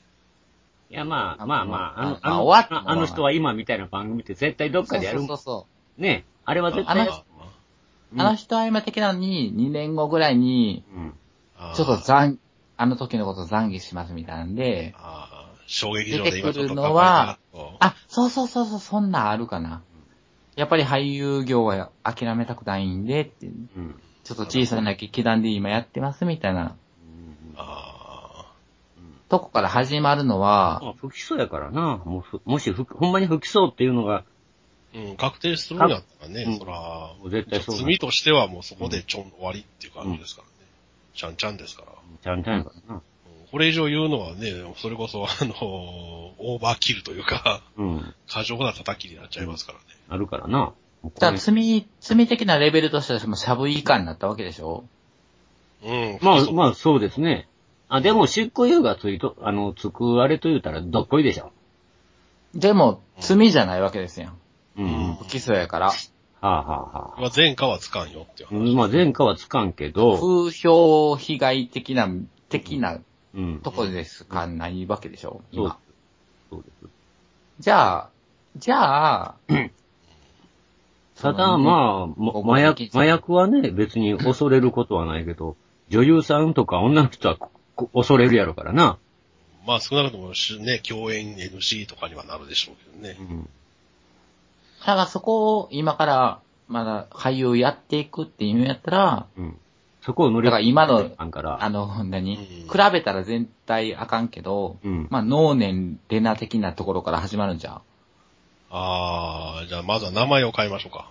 [0.90, 5.66] いやまあまあまあ、あの、まああの、終わってもああの人は今みたいな番組って絶対どっかでやるそうそうそ
[5.98, 6.24] ね。
[6.44, 7.18] あれは絶あの対。
[7.18, 7.22] う。
[8.16, 10.84] あの人は今的なのに、2年後ぐらいに、
[11.74, 12.38] ちょっと残、
[12.76, 14.94] あの時のこと懺悔しますみたいなんで、
[15.66, 17.38] 衝撃場で今ちょっと出てくるのは
[17.80, 19.82] あ、そうそうそうそう、そんなんあるかな。
[20.56, 24.00] やっぱり俳優業は諦めたくないんでって、うん。
[24.24, 26.76] ちょっと小さな劇団で今やってますみたいな
[27.56, 28.52] あ
[29.28, 32.02] とこから始まるのは、まあ、不起訴やからな。
[32.04, 40.54] もふもしふ、ほんまに不起訴っていうのが、ーうん、確定するんやったらね、うんそら、絶対そうな罪としてはもうそこでちょん終わりっていう感じですからね。
[41.14, 41.88] ちゃんちゃんですから。
[42.22, 43.02] ちゃんちゃんやからな。
[43.54, 48.14] うんこれ以上言うのはね、それこそあの、オーバーキルというか、うん。
[48.28, 49.84] 過剰な叩きになっちゃいますからね。
[50.08, 50.58] あるからな。
[50.58, 54.82] もうこだれから罪、罪的なレベルとしてはもうシャブ以下になったわけでしょ？
[55.84, 56.18] うん。
[56.20, 57.46] まあ、まあ、そうですね。
[57.88, 61.52] あ、でも、執行猶予がついと、あの、つくあれと言うたら、どっこいでしょ？
[62.56, 64.36] でも、罪じゃないわけですやん。
[64.78, 65.14] うん。
[65.20, 65.92] 不起訴やから。
[66.40, 68.56] あ、はあはあ、まあ前科はつかんよって話。
[68.56, 72.08] うんまあ、前科はつかんけど、風評被害的な、
[72.48, 73.04] 的なうん。
[73.62, 75.78] とこでしかないわけでしょそう今。
[76.50, 76.90] そうです。
[77.60, 78.10] じゃあ、
[78.56, 79.34] じゃあ、
[81.20, 85.56] ただ、まあ、も麻薬、麻薬はね、別に恐れることはないけど、
[85.88, 87.38] 女優さんとか女の人は
[87.92, 88.98] 恐れるやろからな。
[89.66, 93.22] まあ少なくともしね、共演 NC とかにはなるでしょうけどねう。
[93.22, 93.42] ん。
[94.80, 99.58] だからそこを今からまだ俳優やっていくっていうんやったら、うん。
[100.04, 101.64] そこを乗りだから今のあんから。
[101.64, 105.06] あの、何、うん比べたら全体あかんけど、うん。
[105.10, 107.74] まあ、能年レナ的なところから始まるんじゃん。
[108.70, 111.10] ああ、じゃあまずは名前を変えましょうか。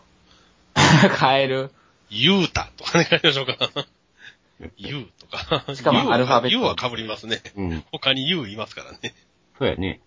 [1.20, 1.72] 変える？
[2.10, 3.58] ゆうたとかね、変えましょうか。
[4.78, 5.76] ゆうとか。
[5.76, 7.42] しかもアルファベットゆうは被りますね。
[7.56, 7.84] うん。
[7.92, 9.16] 他にゆういますからね。
[9.58, 10.02] そうやね。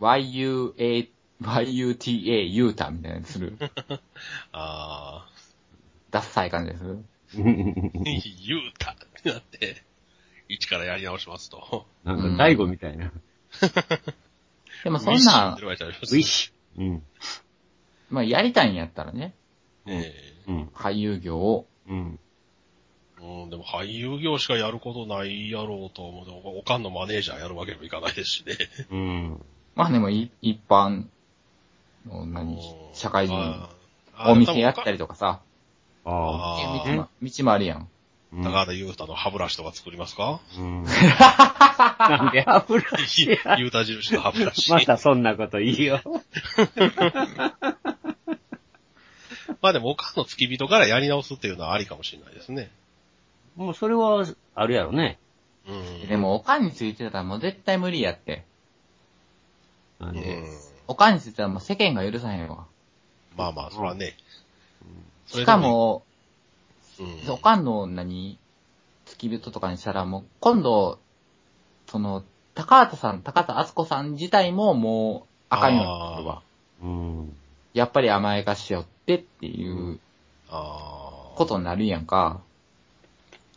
[0.00, 2.12] yua, yuta,
[2.44, 3.56] ユータみたいなのする？
[4.52, 5.28] ああ、
[6.10, 6.84] ダッサい感じです
[7.36, 7.92] る。
[8.38, 9.82] ゆうたってなって、
[10.48, 11.86] 一からやり直しますと。
[12.04, 13.12] なんか、大悟みたいな。
[14.84, 16.80] でもそんなウィッシュ。
[16.80, 17.02] うん。
[18.10, 19.34] まあ、やりたいんやったらね、
[19.86, 20.12] え
[20.48, 20.62] うん。
[20.74, 21.66] 俳優業を。
[21.88, 22.18] うん。
[23.20, 26.58] えうん、でも俳優業しかやることないやろうと思う。
[26.58, 28.56] おかんのマネージャーやるわけにもいかないですしね。
[28.90, 29.44] うん。
[29.76, 31.04] まあでもい、一般
[32.06, 32.60] の何うん、
[32.94, 33.68] 社会人、
[34.26, 35.40] お店やったりとかさ、
[36.04, 37.78] ああー道も道もあるやん。
[37.78, 37.86] あ。
[38.42, 40.40] 高畑優太の歯ブラシとか作りますか？
[40.58, 40.84] うん。
[40.88, 43.56] なんで歯ブラシや。
[43.60, 44.70] 優太印の歯ブラシ。
[44.70, 46.00] またそんなこと言いよ。
[49.60, 52.70] まあでも、おかんの付き人からやり直すっていうのはありかもしれないですね。
[53.54, 55.18] もうそれは、あるやろね。
[55.68, 56.08] うん。
[56.08, 58.44] でも、おかんについてたらもう絶対無理やって。
[60.00, 60.34] うなんで。
[60.40, 60.44] ん。
[60.88, 62.66] おかんについてたらもう世間が許さへんわ。
[63.36, 64.16] まあまあ、それはね。
[65.32, 66.02] しでかも、
[67.00, 68.38] うん、おかんの何、
[69.06, 70.98] 付き人とかにしたらもう、今度、
[71.86, 72.22] その、
[72.54, 76.42] 高畑さん、高畑敦子さん自体ももう、あかんようになってるわ。
[76.82, 77.36] うん。
[77.72, 79.98] やっぱり甘やかしよってっていう
[80.50, 81.36] ああ。
[81.36, 82.42] ことになるやんか。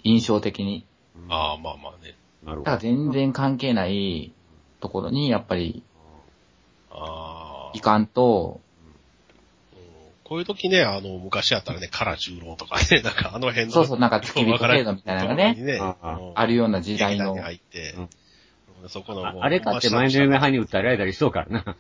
[0.04, 0.86] 印象的に。
[1.30, 2.16] ああ、まあまあね。
[2.44, 2.64] なるほど。
[2.64, 4.32] だから全然関係ない
[4.80, 5.84] ところに、やっぱり、
[6.90, 7.82] ああい。
[7.82, 8.65] かんと、うん
[10.26, 13.72] こういう時ね、あの、昔やったらね、カラ十郎とかね、 なんかあの辺の。
[13.72, 18.10] そうそうなんか付き人制度みたいなのがねところにあるような時代の入って、うん
[18.88, 21.64] そこのああれかって前の夢派に訴えられたりしそうからな。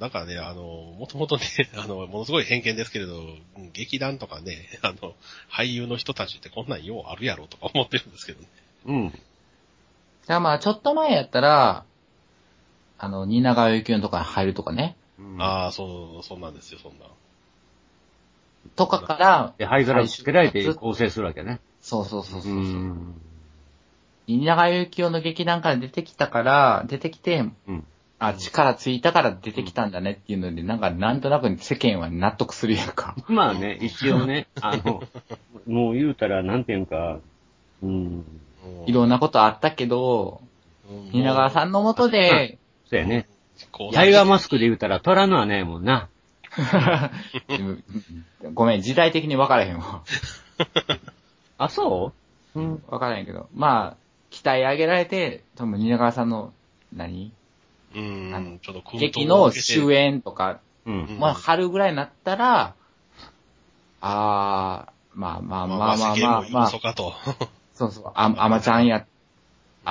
[0.00, 0.62] だからね、あの、
[0.98, 1.42] もともとね、
[1.76, 3.22] あの、ものすごい偏見ですけれど、う
[3.60, 5.14] ん劇団とかね、あの、
[5.50, 8.48] 俳優の人たちってこんなんようあるやろとか思ってるんですけどね。
[8.86, 9.10] うん。
[9.10, 9.20] だか
[10.26, 11.84] らまあ、ちょっと前やったら、
[12.98, 17.06] あの、蜷川幸雄のとかに入るとかね、うんああ、そう、そんなんですよ、そんな。
[18.76, 21.60] とかから、で、灰皿をつけられて構成するわけね。
[21.80, 22.54] そうそうそうそうう。
[22.56, 23.14] ん。
[24.26, 27.84] 蜷川幸雄の劇団から出てきたから、出てきて、うん。
[28.20, 33.16] あ、力ついたから出てきたんだねっていうので、なんかなんとなく世間は納得するやんか。
[33.28, 35.02] まあね、一応ね、 あの、
[35.66, 37.20] もう言うたら、なんていうんか、
[37.82, 38.24] うん。
[38.86, 40.42] いろんなことあったけど、
[41.12, 43.28] 蜷川さんのもとで、そうやね。
[43.72, 46.08] こうタイガーマスクで言うたら、虎のはないもんな。
[47.48, 47.84] う ん
[48.54, 50.02] ごめん、時代的に分からへんわ。
[51.58, 52.12] あ、そ
[52.54, 52.58] う？
[52.58, 52.82] うん。
[52.88, 53.48] 分からへんけど。
[53.54, 53.96] まあ、
[54.30, 56.52] 期待上げられて、多分蜷川さんの、
[56.94, 57.32] 何？
[57.94, 61.16] うあんの、ちょっと空劇の主演とか、うん。
[61.20, 62.74] まあ、春ぐらいになったら、
[64.00, 67.14] あー、まあまあまあまあまあ世間もまあ、嘘かと。
[67.74, 69.06] そうそう、あ、あまちゃんや、あ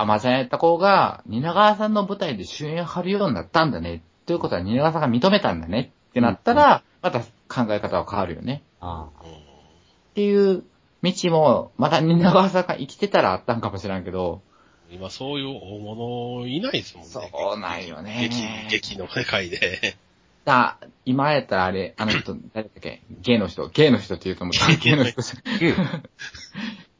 [0.05, 4.03] まちゃんやった子が、蜷川さんの舞台で主演張るようになったんだね。
[4.25, 8.63] ということは蜷川さんが認めたんだねってなったら、また考え方は変わるよね。
[8.81, 10.63] あっていう
[11.03, 14.41] 道も、また蜷川さんが生きてたらあったんかもしれんけど、
[14.89, 17.09] 今そういう大物いないですもんね。
[17.11, 17.21] そ
[17.55, 18.29] うなんよね
[18.69, 19.97] 劇、劇の世界で。
[20.45, 23.01] だ、今やったらあれ、あの人、 誰だっけ？
[23.21, 24.65] ゲイの人、ゲイの人って言うと思った。
[24.81, 25.21] ゲイの人。
[25.59, 25.73] ゲイ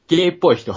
[0.08, 0.76] ゲイっぽい人。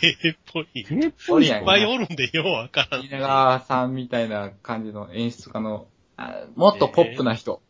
[0.00, 0.68] ゲイっぽい。
[0.74, 3.02] いゲイっぽいやっぱいおるんでようわからん。
[3.02, 7.60] 蜷川さんみたいな感じの演出家の、あもっとポップな人。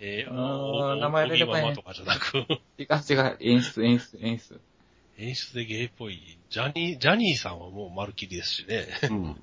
[0.00, 2.38] えー、あー名前出てこないとかじゃなく、
[2.78, 4.60] 違う違う、演出、演出、演出。
[5.18, 6.38] 演出でゲイっぽい。
[6.50, 8.86] ジャニー、ジャニーさんはもう丸切りですしね。
[9.10, 9.36] うん。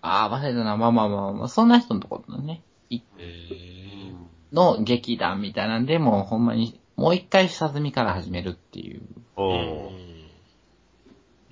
[0.00, 0.76] ああ、忘れたな。
[0.76, 2.62] まあまあまあまあ、そんな人のところね。
[2.90, 4.12] いえ
[4.52, 9.02] の劇団みたいなんで、もうほんまに、もう一回下積みから始めるっていう。
[9.36, 10.11] ー、おー。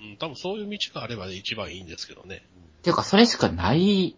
[0.01, 0.17] うん。
[0.17, 2.43] 多分そういう道があればね、一番いいんですけどね。
[2.81, 4.17] っていうか、それしかない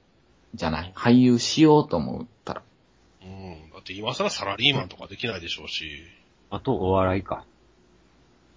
[0.54, 0.92] じゃない？
[0.94, 2.62] 俳優しようと思ったら。
[3.22, 3.70] うん。
[3.72, 6.02] だって今更サラリーマンとかできないでしょうし。
[6.50, 7.44] あと、お笑いか。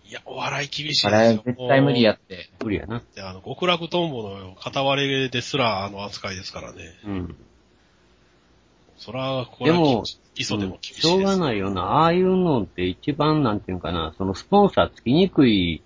[0.08, 1.44] いや、お笑い厳しいあですよ。
[1.46, 2.50] れ、絶対無理やって。
[2.64, 3.02] 無理やな。
[3.16, 6.84] で、あの、極楽とんぼの片割れですらあの扱いですからね。
[7.06, 7.36] うん。
[8.98, 10.04] そら、これは
[10.36, 11.08] 基礎でも厳しいです。
[11.08, 11.82] しょうがないよな。
[11.82, 15.82] ああいうのって一番なんていうかな、そのスポンサーつきにくい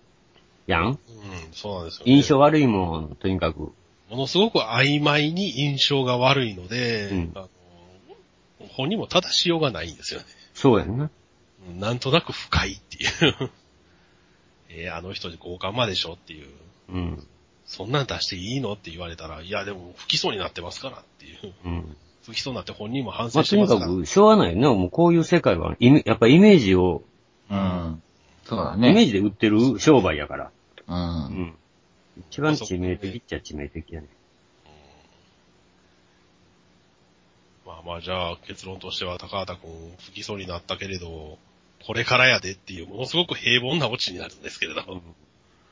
[0.70, 0.98] やんうん、
[1.52, 2.12] そうなんですよ、ね。
[2.14, 3.60] 印象悪いもん、とにかく。
[4.10, 7.50] ものすごく曖昧に印象が悪いので、うんあの
[8.70, 10.26] 本人も正しようがないんですよね。
[10.54, 11.10] そうやんな。
[11.68, 13.52] うんなんとなく深いっていう。
[14.70, 16.48] えーあの人に交換までしょっていう。
[16.90, 17.28] うん。
[17.66, 21.54] そんなん出していいのって言われたら、いやでも不起訴になってますからっていう。
[21.66, 21.98] うん。
[22.26, 23.88] 不起訴になって本人も反ま省してますから。
[23.88, 24.74] く、しょうがないよな。
[24.74, 27.04] もうこういう世界は、イメやっぱイメージを、
[27.50, 28.02] うん。
[28.46, 29.06] そうだイメーね。
[29.06, 30.52] ジで売ってる商売やから。
[30.90, 30.94] う。
[30.94, 31.56] うんん。
[32.30, 34.08] 一番致命的っちゃ致命的やね。
[37.66, 41.38] まあまあじゃあ結論としては高畑くん不起訴になったけれど、
[41.86, 45.02] これからやでっていうものすごく平凡なオチになるんですけれど。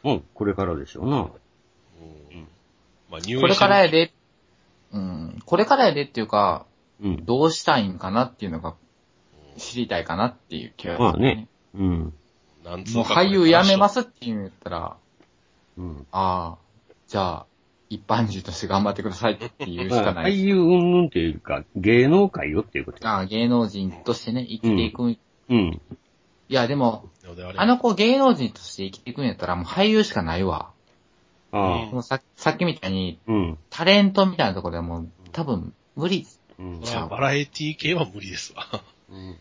[0.03, 1.17] うん、これからでしょうな。
[1.17, 2.47] うん
[3.09, 4.13] まあ入院これからやで、
[4.91, 5.41] うん。
[5.45, 6.65] これからやでっていうか、
[7.01, 7.25] うん。
[7.25, 8.75] どうしたいんかなっていうのが
[9.57, 11.47] 知りたいかなっていう気がする、まあね。
[11.75, 12.13] うん。
[12.63, 14.97] なんつうかもう俳優辞めますって言ったら、
[15.77, 16.07] うん。
[16.11, 17.45] ああ、じゃあ、
[17.89, 20.43] 一般人として頑張ってくださいっていうしかない。
[20.43, 23.07] 優云々っていうか、芸能界よっていうこと。
[23.07, 25.09] ああ、芸能人としてね、生きていく。
[25.11, 25.81] いうん。
[26.49, 27.09] や、でも、
[27.55, 30.71] あの子芸能人として生きていくんやったらもう俳優しかないわ。
[31.51, 31.93] ああ。
[31.93, 33.57] もうささっきみたいに、うん。
[33.69, 36.25] タレントみたいなところでもう多分無理。
[36.59, 36.81] うん。
[37.09, 38.65] バラエティ系は無理ですわ。
[39.09, 39.37] うん。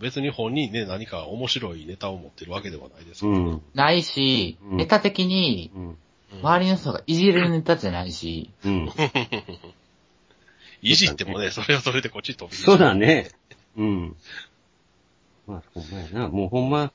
[0.00, 3.32] 別に本人ね、何か面白いネタを持ってるわけではないですから。
[3.32, 3.62] うん。
[3.74, 5.88] ないし、うんネタ的に、うん。
[5.88, 5.98] うん
[6.42, 8.90] 周りの人がいじれるネタじゃないし、うん。
[10.82, 13.30] いじってもね、それはそれでこっち飛びそうだね。
[13.78, 14.16] うん。
[15.46, 16.28] まあ、ほんまやな。
[16.28, 16.92] もうほんま、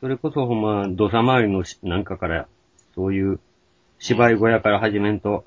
[0.00, 2.48] それこそほんま、土佐回りのしなんかから、
[2.96, 3.38] そういう
[4.00, 5.44] 芝居小屋から始めんと、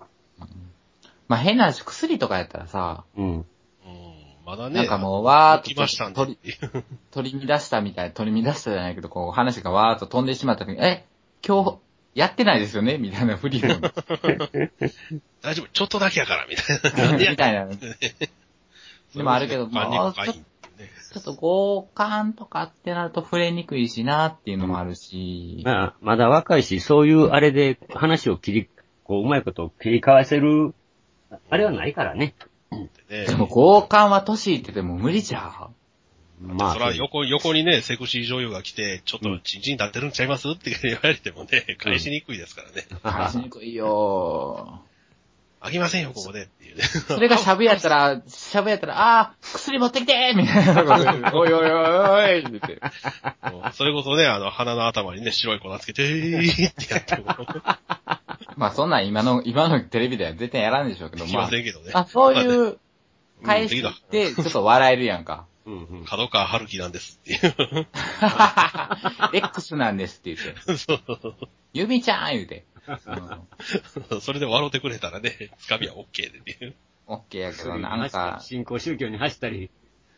[1.27, 3.45] まあ変な話、薬とかやったらさ、うん。
[4.45, 4.75] うんまだね。
[4.75, 6.53] なんかもうわーっと来ましたんで取り
[7.11, 11.05] 取り乱したみたい、取り乱したじゃないけど、こう話がわーっと飛んでしまった時に、え、
[11.45, 11.77] 今日、
[12.13, 12.97] やってないですよね？
[12.97, 13.91] みたいなフリーの。
[15.41, 17.17] 大丈夫、ちょっとだけやから、みたいな。
[17.29, 17.67] みたいな。
[19.15, 20.43] でもあるけどまあ、まあ肉がいいね
[21.13, 25.61] ちょっと強姦とかってなると触れにくいしなっていうのもあるし。
[25.63, 28.69] まあ、まだ若いし、そういうあれで話を切り、
[29.05, 30.73] こう、うまいこと切り替わせる、
[31.49, 32.35] あれはないからね。
[33.09, 35.69] ねでも強姦は年いってても無理じゃ
[36.41, 40.49] まあ、そら横、横にね、セクシー女優が来て、ちょっとチンチン立ってるんちゃいます？
[40.49, 42.85] って言われてもね、返しにくいですからね。
[43.03, 44.81] 返しにくいよ
[45.61, 46.83] あげませんよ、ここでっていうね。
[46.83, 51.31] それがシャブやったら、シャブやったら、あー、薬持ってきてみたいな。
[51.33, 52.81] おいおいおいおいって言って。
[53.73, 57.25] それこそね、あの、鼻の頭にね、白い粉つけて、えーってやっても、
[58.57, 61.43] まあそんなん今の、今のテレビでは絶対やらんでしょうけど、きまあ。
[61.43, 61.91] ませんけどね。
[61.93, 62.77] あ、そういう、
[63.43, 65.45] 返しうんて、ちょっと笑えるやんか。
[65.65, 66.05] うんうん。
[66.05, 67.35] 角川春樹なんですってい
[67.81, 67.87] う。
[69.33, 70.77] X なんですって言って。
[70.77, 70.99] そう
[71.73, 72.65] ゆみちゃん言うて。
[72.87, 76.75] うんそれで笑ってくれたらね、つかみは OK でっていう。
[77.07, 79.69] オッケーやけど、なんか、新興宗教に走ったり、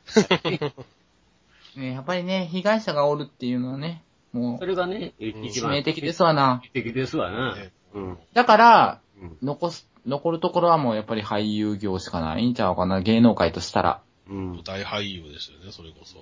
[1.76, 6.62] ね、やっぱりね、被害者がおるっていうのはね、もそれがね、一番致命的ですわな。
[6.64, 7.72] 致命的ですわなね。
[7.94, 8.18] うん。
[8.34, 14.02] だから、うん残す、残るところはもうやっぱり俳優業しかないんちゃうかな、芸能界としたら。
[14.30, 14.64] うん舞。
[14.64, 16.18] 台俳優ですよね、それこそ。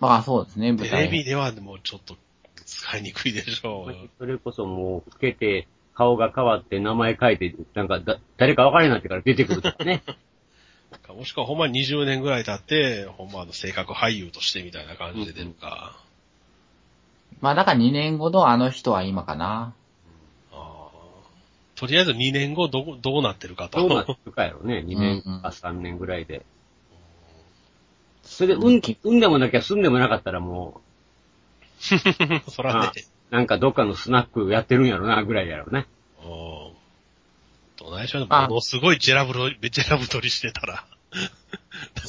[0.00, 1.08] まあそうですね、舞テレ台。
[1.08, 2.16] ビではもうちょっと
[2.68, 4.08] 使いにくいでしょう。
[4.18, 10.02] それこそもう、老けて、顔が変わって、名前変えて、なんかだ、誰か分からなくなってから出てくるとかね。
[11.08, 15.98] もしくはほんま20年ぐらい経って、ほんまあの性格俳優としてみたいな感じで出るか。
[17.40, 19.74] まあだから2年後のあの人は今かな。
[20.52, 23.80] あーとりあえず2年後どう、どうなってるかと。
[23.80, 24.84] どうなってるかやろね。
[24.86, 26.44] 2年うんうんか3年ぐらいで。
[28.22, 30.82] それで、うん、うんでもなきゃ住んでもなかったらも
[32.48, 32.92] そらね。
[33.30, 35.86] う、なんかどっかのスナックやってるんやろな、ぐらいやろね。
[36.22, 36.78] うん
[37.78, 40.84] どないしょうねあものすごいジェラブロ、 ジェラブりしてたら。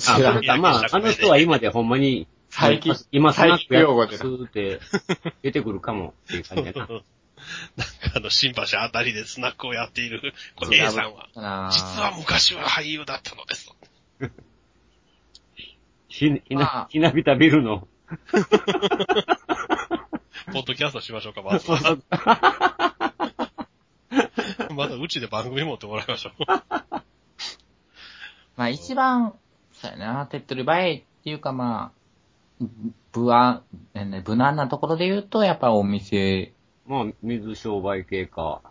[0.08, 4.80] あ、 まあ、あの人は今でほんまに、最近今スナックや最近用語でって
[5.44, 6.80] 出てくるかもっていう感じやな。
[6.80, 7.04] なんか
[8.16, 13.72] あの、新橋あたりでスナックをやっている、これ A さんは、な実は昔は俳優だったのです。
[16.10, 17.88] ひ、ひまあな、ひなびたビルの、
[20.52, 21.98] ポッドキャストしましょうか、まずは。
[24.72, 26.44] まだうちで番組持ってもらいましょう。
[28.56, 29.34] まあ一番、
[29.74, 31.92] そうやな、手っ取り早いっていうかま
[32.62, 32.66] あ、
[33.14, 36.54] 不安、えね無難なところで言うと、やっぱお店、
[36.88, 38.62] まあ、水商売系か、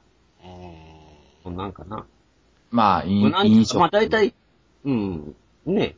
[0.42, 2.06] うーんなんかな。
[2.70, 3.78] まあ、飲無難飲食。
[3.78, 4.34] まあ大体、
[4.84, 5.96] うん、ね。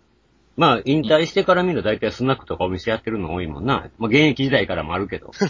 [0.60, 3.88] まあ、引退してから見ると大体スナックとかお店やってるの多いもんな。
[3.96, 5.32] まあ、現役時代からもあるけど。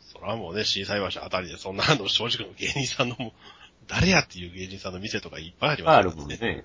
[0.00, 3.16] そらもうね、震災橋あたりでそんなあの正直の芸人さんの
[3.88, 6.64] 誰やっていう芸人さんの店とかいっぱいありますあるもんね。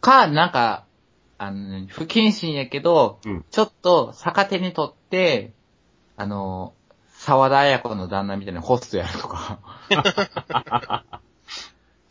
[0.00, 0.86] か、なんか、
[1.36, 5.52] あの、不謹慎やけど、うんちょっと逆手にとって、
[6.16, 6.72] あの、
[7.12, 9.58] 沢田彩子の旦那みたいなホストやるとか。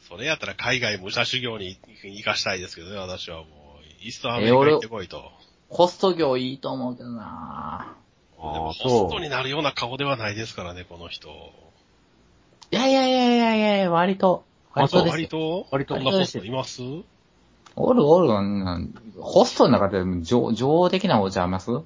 [0.08, 3.63] それやったら海外武者修行に行かしたいですけどね、私はもう、
[4.04, 5.32] いっそアメリカ行ってこいと。
[5.70, 7.96] ホスト業いいと思うけどな
[8.38, 11.30] でもホストそになるような顔ではないですからね、この人。
[11.30, 14.44] いやいやいやいやいやいや、割と。
[14.74, 15.28] 割とですよ。
[15.28, 15.68] 割と？
[15.72, 16.82] 割とこんなホストいます？
[17.76, 18.30] おるおる、
[19.20, 21.72] ホストの中で女女王的な方ちゃいます？
[21.72, 21.86] う。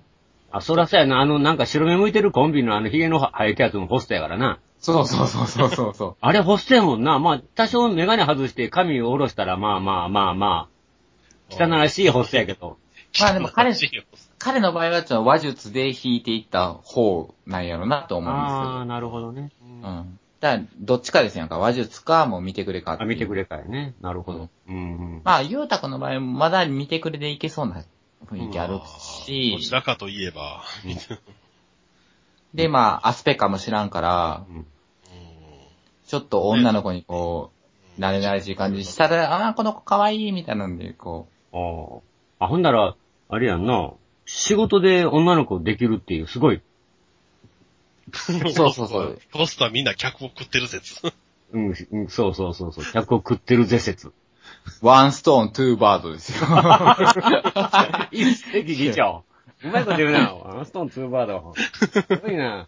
[0.51, 1.19] あ、そらそうやな。
[1.19, 4.59] あの、なんか白目向いてるコンビのあの、髭の生えたやつのホストやからな。
[4.79, 6.15] そうそうそうそうそうそう。
[6.21, 7.19] あれホストやもんな。
[7.19, 10.76] まあ、多少メガネ外して髪を下ろしたら、まあまあまあまあ、
[11.49, 12.77] 汚らしいホストやけど。
[13.19, 13.73] まあでも彼
[14.37, 18.57] 彼の場合はちょっと話術で弾いていった方なんやろなと思うんですよ。
[18.57, 19.51] ああ、なるほどね。
[19.61, 20.19] うん。
[20.39, 21.57] だから、どっちかですやんか。
[21.57, 23.95] 話術か、もう見てくれかあ、う見てくれかいね。
[24.01, 24.49] なるほど。
[24.69, 24.77] うんう
[25.17, 25.21] ん。
[25.23, 27.83] まあ、ゆうたくんの場合、まだ見てくれでいけそうな
[28.27, 30.63] 雰囲気あるどしち、らかといえば、
[32.53, 34.65] で、まあ、アスペかも知らんから、うんうん
[36.07, 37.51] ちょっと女の子にこ
[37.97, 41.57] う、慣れ慣れしい感じしたら、ああ、この子可愛いみたいなんで、こあ
[42.39, 42.45] あ。
[42.45, 42.95] あ、ほんなら、
[43.29, 43.93] あれやんな。
[44.25, 46.61] 仕事で女の子できるっていう、すごい。
[48.13, 49.19] そうそうそう。
[49.31, 51.01] ホストはみんな客を食ってる説。
[51.53, 52.85] うん、うんそうそうそうそう。
[52.85, 54.09] 客を食ってるぜ説。
[54.09, 54.13] う、
[54.81, 56.47] one stone, two bird ですよ。
[58.11, 59.23] 一石二鳥。
[59.63, 60.33] うまいこと言うな。
[60.33, 61.53] one stone two bird。
[61.55, 62.67] すごいな。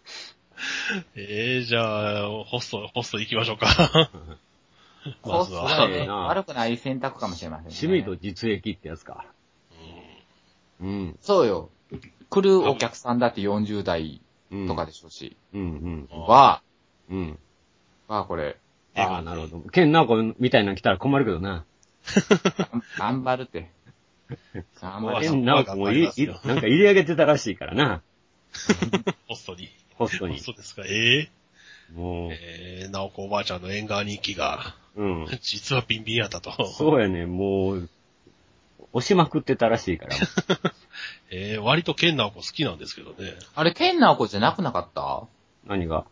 [1.16, 4.10] ええじゃあ、ホスト、ホスト行きましょうか。
[5.24, 5.88] まホスずは。
[5.88, 7.76] ね、な悪くない選択かもしれませんね。
[7.80, 9.26] 趣味と実益ってやつか。
[10.80, 11.18] うん。
[11.20, 11.70] そうよ。
[12.28, 14.20] 来るお客さんだって40代
[14.50, 14.66] うん。
[14.66, 15.36] とかでしょうし。
[15.52, 16.22] うんうん。
[16.26, 16.62] は、
[17.08, 17.38] うん。
[18.08, 18.56] はこれ、
[18.96, 19.60] ああ、なるほど。
[19.70, 21.64] ケンナオコみたいなの来たら困るけどな。
[22.98, 23.70] 頑張るって。
[24.80, 28.02] 頑張あるケンナオコもい、いなんか入れ上げてたらしいからな。
[29.28, 29.68] ホストに。
[29.94, 30.40] ホストに。
[30.40, 31.30] そうですか、ええ
[31.94, 35.26] もう、えー、なおこおばあちゃんの縁側日記が、うん。
[35.42, 36.66] 実はビンビンやったと。
[36.72, 37.88] そうやね、もう、
[38.92, 40.16] 押しまくってたらしいから。
[41.30, 43.34] えー、割とケンナオコ好きなんですけどね。
[43.54, 45.22] あれ、ケンナオコじゃなくなかった？
[45.66, 46.04] 何が？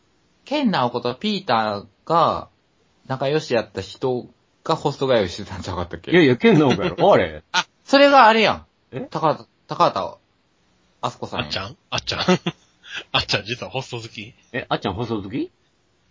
[0.44, 2.48] ケンナオコとピーターが
[3.06, 4.26] 仲良しやった人
[4.64, 6.12] がホスト通いしてたんちゃうかったっけ？
[6.12, 7.10] いやいや、ケンナオコやろ。
[7.12, 8.66] あれあ、それがあれやん。
[8.92, 9.00] え？
[9.10, 10.16] 高畑、高畑、
[11.00, 11.76] あすこさんやあっちゃん？
[11.90, 12.20] あっちゃん？
[13.12, 14.34] あっちゃん実はホスト好き？
[14.52, 15.50] え、あっちゃん細好き？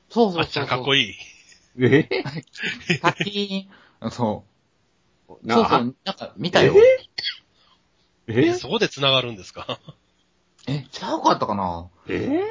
[0.09, 0.41] そうそうそうそう。
[0.41, 1.15] あっちゃんかっこいい
[1.77, 1.85] い。
[1.85, 2.09] え？
[2.89, 2.99] い。
[2.99, 3.69] 滝、
[4.11, 4.45] そ
[5.29, 5.47] う。
[5.47, 6.73] なそうそう、なんか見たよ。
[8.27, 8.47] え？
[8.49, 9.79] え、そこで繋がるんですか？
[10.67, 11.89] え、ちゃうかったかな？
[12.07, 12.41] え？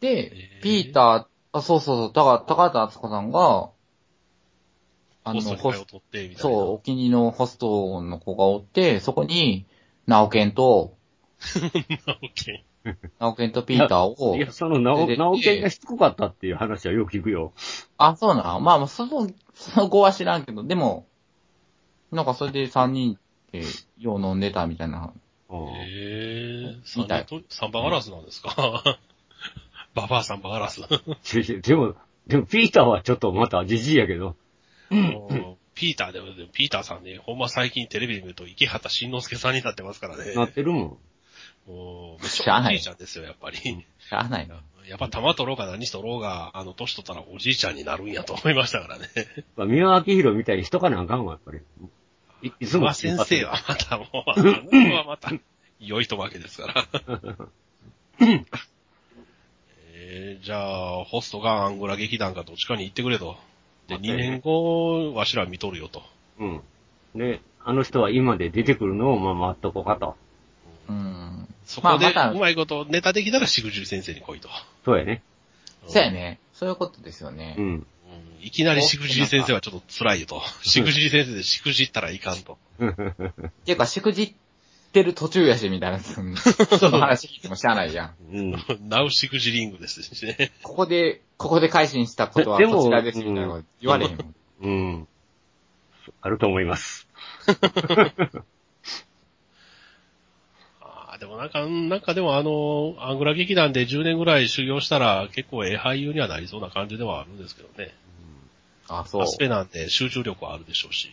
[0.00, 3.70] でえ、ーピーター、あ、そうそうそう、だから高畑敦子さんが、
[5.24, 6.02] あの、ホスト。
[6.36, 9.66] そう、お気に入りのホストの子がおって、そこに、
[10.06, 10.96] ナオケンと、
[11.42, 12.64] オッケ
[13.18, 17.52] ナオケンとピーターをい、や、その、なお、でなおけんがしつこかったっていう話はよく聞くよ。
[17.98, 21.06] あ、そうなのまあまあ、その、その後は知らんけど、でも、
[22.10, 23.18] なんかそれで三人
[23.52, 23.62] で、
[23.98, 25.12] よう飲んでたみたいな。
[25.50, 25.70] うんー。
[25.76, 28.82] えー、みたいサンサンバガラスなんですか？
[29.94, 30.80] ババアサンバガラス。
[31.62, 31.94] でも、
[32.26, 34.36] でも、ピーターはちょっとまたじじいやけど。
[34.90, 40.34] うんピーターでも、でもピーターさんね、ほんま最近テレビで見ると池畑慎之介さんになってますからね。
[40.34, 40.98] なってるもん。
[41.70, 43.58] もう、めっちしゃあないゃおじいちゃんですよ、やっぱり。
[43.58, 44.60] しゃあないな。
[44.86, 49.06] やっぱ玉取ろうが何しとろうが、あの、年取ったらおじいちゃんになるんやと思いましたからね。
[49.56, 51.60] まあ三輪明宏みたいにしとかなあかんわ、やっぱり。
[52.42, 55.30] いいつも馬先生はまたもう、あの子はまた、
[55.78, 56.88] 良い人わけですから。
[59.92, 63.36] えー、じゃあ、ホストがアンゴラ劇団かどっちかに行ってくれと。
[63.86, 66.02] で、2年後、わしら見とるよと。
[66.38, 66.60] うん。
[67.14, 70.16] で、あの人は今で出てくるのをまあ待っとこうかと。
[70.88, 71.39] うん。
[71.70, 74.48] そこで、うまいことネタできたらしぐじり先生に来いと。
[74.84, 75.22] そうやね。
[75.86, 76.40] そうやね。
[76.52, 77.60] そういうことですよねう。
[77.60, 77.64] ん。
[77.64, 77.86] うん
[78.42, 80.42] いきなりしくじり先生はちょっと辛いよと。
[80.64, 82.58] しくじり先生でしくじったらいかんと。
[82.82, 82.94] っ
[83.64, 84.34] ていうか、しくじっ
[84.92, 86.00] てる途中やし、みたいな。
[86.02, 88.14] その話聞いてもしゃあないやん。
[88.32, 88.64] うん。
[88.88, 90.52] ナウしくじリングですしね。
[90.62, 94.34] ここで、ここで改心したことはでもこちらです、みたいなこと言われへん。
[94.62, 95.08] うん。
[96.22, 97.06] あると思います。
[101.20, 107.94] でもなんか、なんかでもあの、アングラ劇団で10年ぐらい修行したら結構ええ俳優にはなりそうな感じではあるんですけどね。
[108.88, 109.26] あ、そうア。
[109.26, 111.10] スペなんで集中力はあるでしょうし。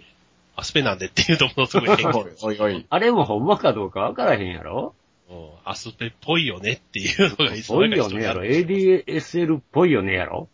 [0.55, 2.85] アスペなんでっていうとものすごい変おいおいおい。
[2.89, 4.95] あれもほんまかどうかわからへんやろ？
[5.29, 10.47] うんアスペっぽいよねっていうのがいつぽいよねやろ ?ADSL っぽいよねやろ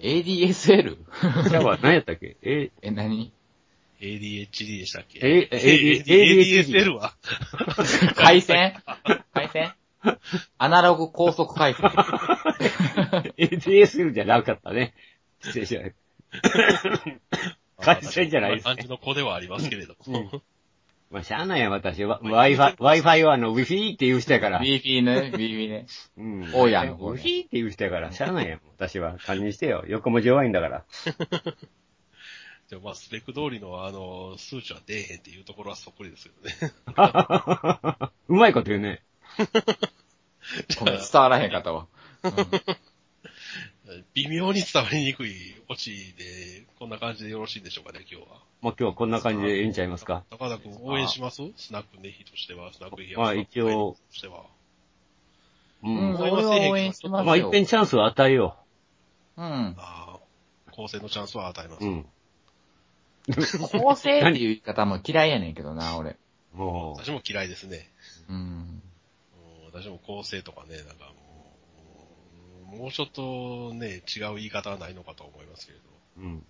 [0.00, 0.96] ？ADSL?
[1.50, 2.36] じゃあ、何やったっけ？
[2.42, 3.32] え、え、何？
[4.00, 5.18] ADHD でしたっけ？
[5.22, 7.14] え AD ADSL は？
[8.16, 8.74] 回線？
[9.32, 9.72] 回線？
[10.58, 11.90] アナログ高速回線。
[13.38, 14.94] ADSL じゃなかったね。
[15.42, 15.92] 失礼しまし
[17.78, 17.84] た。
[17.84, 20.42] 回線じゃないですね感じの子ではありますけれども。
[21.10, 22.02] まあ、しゃあないや、私。
[22.04, 24.60] わ Wi-Fi、Wi-Fi はあの、Wi-Fi って言う人やから。
[24.60, 25.86] Wi-Fi ね、Wi-Fi ね。
[26.16, 26.52] うん。
[26.52, 28.60] 大家の方ね Wi-Fi って言う人やから、しゃあないやん。
[28.76, 29.16] 私は。
[29.18, 29.84] 堪忍してよ。
[29.86, 30.84] 横文字弱いんだから。
[32.74, 36.72] でもまあ、スペック通りのあの、数値は出えへんっていうところはそっくりですけどね。
[38.26, 39.00] うまいこと言うね。
[40.80, 41.86] ごめん、伝わらへんかったわ。
[42.24, 42.32] うん
[44.14, 45.34] 微妙に伝わりにくい
[45.68, 48.38] オチで、こんな感じでよろしいんでしょうかね、今日は。
[48.62, 50.24] まあ、今日はこんな感じでええんちゃいますか？
[50.30, 51.42] 高田君応援します？
[51.56, 54.46] スナックネヒとしては、スナックヒアまあ一応としては。
[55.84, 56.16] ううん、ん。
[56.16, 57.24] 俺は応援してますよ。
[57.26, 58.56] まあ、一遍チャンスを与えよ
[59.36, 59.44] うん。
[59.44, 60.18] ああ、
[60.72, 61.84] 構成のチャンスは与えます。
[61.84, 61.86] う。
[61.86, 62.06] うん。
[63.72, 66.16] 構成っていう言い方も嫌いやねんけどな、俺。
[66.52, 67.90] も私も嫌いですね。
[68.28, 68.36] うん。
[68.36, 68.82] うん
[69.74, 71.12] 私も構成とかね、なんか
[72.66, 75.84] もう、もうちょっとね、違う言い方はないのかと思いますけれど。
[76.18, 76.44] う、うん。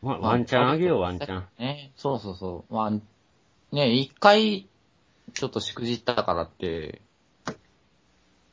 [0.00, 1.46] まあ、ワンチャンあげよう、ワンチャン。
[1.58, 2.74] ね、そうそうそう。
[2.74, 2.90] まあ、
[3.74, 4.66] ね、一回、
[5.34, 7.02] ちょっとしくじったからって、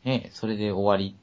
[0.03, 1.15] ね、それで終わり。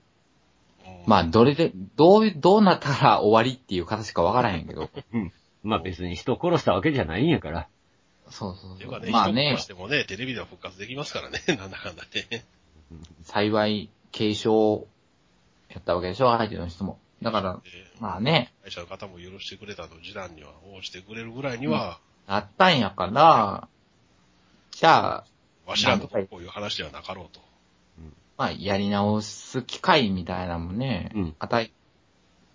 [1.00, 4.90] うんまあ、どれで、どう、どうなったら終わりっていう形かわからへんけど。
[5.62, 7.68] まあ別に人を殺したわけじゃないんやから。
[8.28, 9.00] そうそうそう。
[9.00, 9.50] ね、まあね。
[9.50, 12.44] 人とし、てもね、テレビでは復活できますからね、 なんだかんだね。
[13.22, 14.86] 幸い、継承
[15.68, 16.98] やったわけでしょ、相手の人も。
[17.22, 17.60] だから、で
[18.00, 23.68] まあね、会社の方も許してくれたと、示談には応じてくれるぐらいには、なったんやから、
[24.72, 25.24] じゃあ、
[25.66, 27.40] わしらのこういう話ではなかろうと。
[28.36, 31.70] まあ、やり直す機会みたいなのもね、うん与え、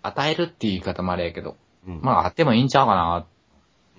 [0.02, 1.56] 与えるっていう言い方もあれやけど、
[1.86, 2.00] うん。
[2.02, 3.26] まあ、あってもいいんちゃうかな。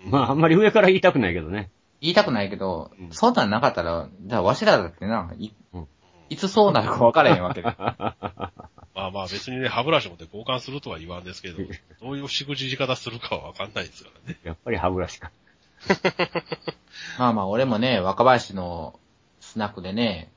[0.05, 1.69] まあ、あんまり上から言いたくないけどね。
[2.01, 5.87] 言いたくないけど、うんそうなんなかったら、じゃあわしらだってな、い,、うん
[6.29, 7.67] いつそうなるか分からへんわけで。
[7.75, 11.57] まあまあ別にね、歯ブラシ持って交換するとは言わんですけど、
[12.01, 14.39] どういうしくじり方するかはわかんないですからね。
[14.43, 15.31] やっぱり歯ブラシか。
[17.17, 18.99] まあまあ、俺もね、若林の
[19.39, 20.29] スナックでね、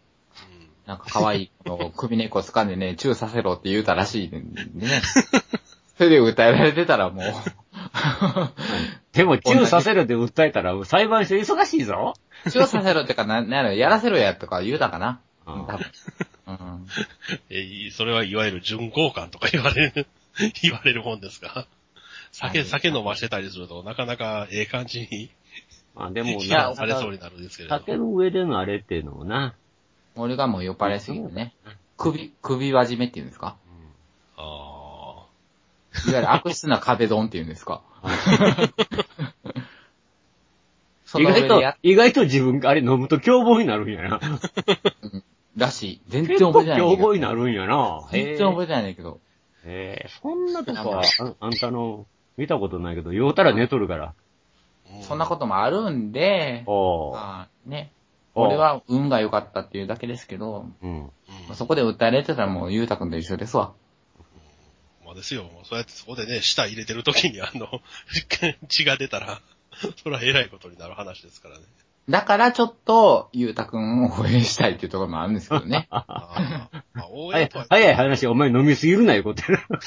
[0.86, 5.00] なんか可愛い子の首根っこ掴んでね、チューさせろって言うたらしいね。
[5.96, 7.24] それで訴えられてたらもう、
[9.12, 12.14] でも、チューさせるって訴えたら、裁判所忙しいぞ。
[12.50, 15.20] チューさせろってか、な、なんやらせろやとか言うたかな。
[15.46, 15.86] ううんん、多分。
[16.46, 16.86] うん。
[17.50, 20.06] えーそれはいわゆる準交換とか言われる、
[20.62, 21.66] 言われるもんですが、
[22.32, 25.30] 酒、はい酒飲ましてたりすると、なかなかええ感じに
[25.94, 27.76] まあでも批な判、されそうになるんですけれど。
[27.76, 29.54] 避ける上でのあれっていうのもな。
[30.16, 31.54] 俺がもう酔っ払いすぎてね。
[31.96, 33.56] 首、首輪締めっていうんですか？
[34.36, 35.26] あ
[36.08, 37.82] いわゆる悪質な壁ドンっていうんですか？
[41.04, 44.20] そ意外と意外と自分があれ飲むと凶暴になるんやな。
[45.56, 46.00] らしい。
[46.08, 46.78] 全然覚えてない。
[46.78, 48.02] 凶暴になるんやな。
[48.10, 49.20] 全然覚えてないねんけど。
[49.64, 52.06] えー、そんなとこは、ああんたの、
[52.36, 54.14] 見たことないけど、酔うたら寝とるから。
[54.88, 55.02] あ。
[55.02, 57.14] そんなこともあるんで、おー。
[57.14, 57.92] まあね。
[58.34, 61.10] お俺は運が良かったっていうだけですけど、うん。
[61.54, 63.72] そこで訴えられてたらもうゆうたくんと一緒ですわ。
[65.04, 65.50] まあですよ。
[65.64, 67.68] そうやってそこでね、舌入れてる時にあの、
[68.68, 69.40] 血が出たら、
[70.02, 71.64] それは偉いことになる話ですからね。
[72.08, 75.86] だからちょっと、ゆうたくんを応援したいっていうところもあるんですけどね。
[75.90, 79.78] ああまあ、応はい援とは、早い話、お前飲みすぎるなよ、ことやな。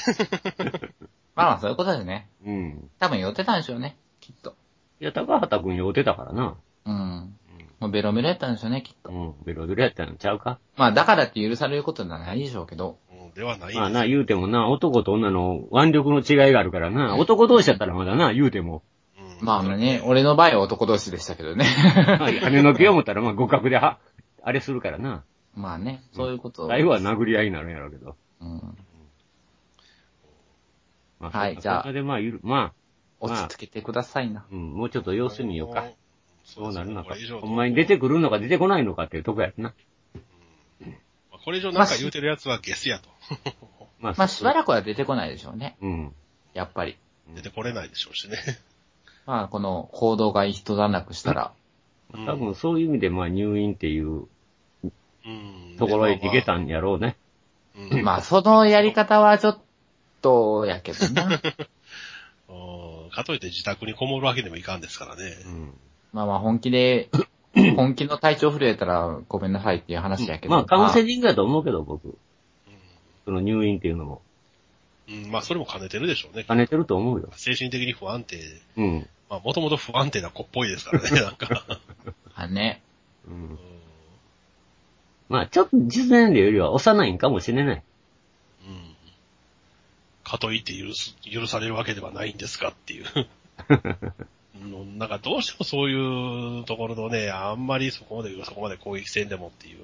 [1.34, 2.30] まあまあそういうことですね。
[2.44, 2.90] うん。
[2.98, 3.96] 多分酔ってたんでしょうね。
[4.20, 4.56] きっと。
[5.00, 6.56] いや、高畑くん酔うてたからな。
[6.86, 7.38] うん。
[7.78, 9.10] もうベロベロやったんでしょうね、きっと。
[9.10, 9.34] うん。
[9.44, 10.58] ベロベロやったんちゃうか？
[10.76, 12.98] まあだからって許されることではないでしょうけど。
[13.10, 18.82] うんではないんですまあな、言うてもな、男と女の腕力の違いがあるからな、男同士やったらまだな、言うても。
[19.18, 21.64] うんまあね、俺の場合は男同士でしたけどね。
[21.64, 23.98] はい羽の毛を持ったら、まあ互角では、
[24.42, 25.24] あれするからな。
[25.54, 26.68] まあね、そういうことを。
[26.68, 28.16] 最後は殴り合いになるんやろうけど。
[28.40, 28.76] うん。
[31.20, 32.72] まあ、はいじゃあでまあ、ゆる、まあ、
[33.20, 34.46] 落ち着けてくださいな。
[34.50, 35.84] うん、もうちょっと様子見ようか。
[36.46, 37.16] そそうなるのか。
[37.40, 39.74] ほんまに出てくるのか出てこないのかっていうとこやな。
[40.80, 40.88] ま
[41.32, 43.08] あこれ以上なんか言うてるやつはゲスやと。
[43.98, 45.76] まあ、まあしばらくは出てこないでしょうね。
[45.82, 46.12] うん。
[46.54, 46.96] やっぱり。
[47.34, 48.38] 出てこれないでしょうしね。
[49.26, 51.52] まあこの行動が一段落したら。
[52.14, 54.28] うん多分そういう意味で、まあ入院っていう
[55.24, 57.16] うんところへ行けたんやろうね。
[57.76, 59.58] うんまあそのやり方はちょっ
[60.22, 61.40] とやけどな。
[62.48, 65.22] うんかといって自宅にこもるわけにもいかんですからね。
[65.46, 65.74] うん。
[66.16, 67.10] まあまあ本気で、
[67.76, 70.54] 本気の体調不良やったらごめんなさいっていう話やけど。
[70.54, 72.16] まあカウンセリングだと思うけど、僕。
[73.26, 74.22] その入院っていうのも。
[75.08, 76.44] うん、まあそれも兼ねてるでしょうね。
[76.44, 77.28] 兼ねてると思うよ。
[77.36, 78.38] 精神的に不安定。
[78.78, 79.08] うん。
[79.28, 81.66] まあもともと不安定な子っぽいですからね、 なんか。
[82.34, 82.82] あね。
[83.28, 83.30] う。
[83.30, 83.58] うんん
[85.28, 87.82] まあちょっと実年齢よりは幼いんかもしれない。
[88.66, 88.96] うん
[90.24, 93.04] かといって許す、許されるわけではないんですかっていう。
[94.62, 99.78] うんなんかどうしてもそういうところのね、あんまりそこまで、そこまで攻撃せんでもっていう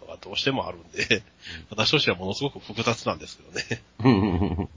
[0.00, 1.22] のがどうしてもあるんで、
[1.70, 3.82] 私としてはものすごく複雑なんですけどね。
[4.04, 4.68] うん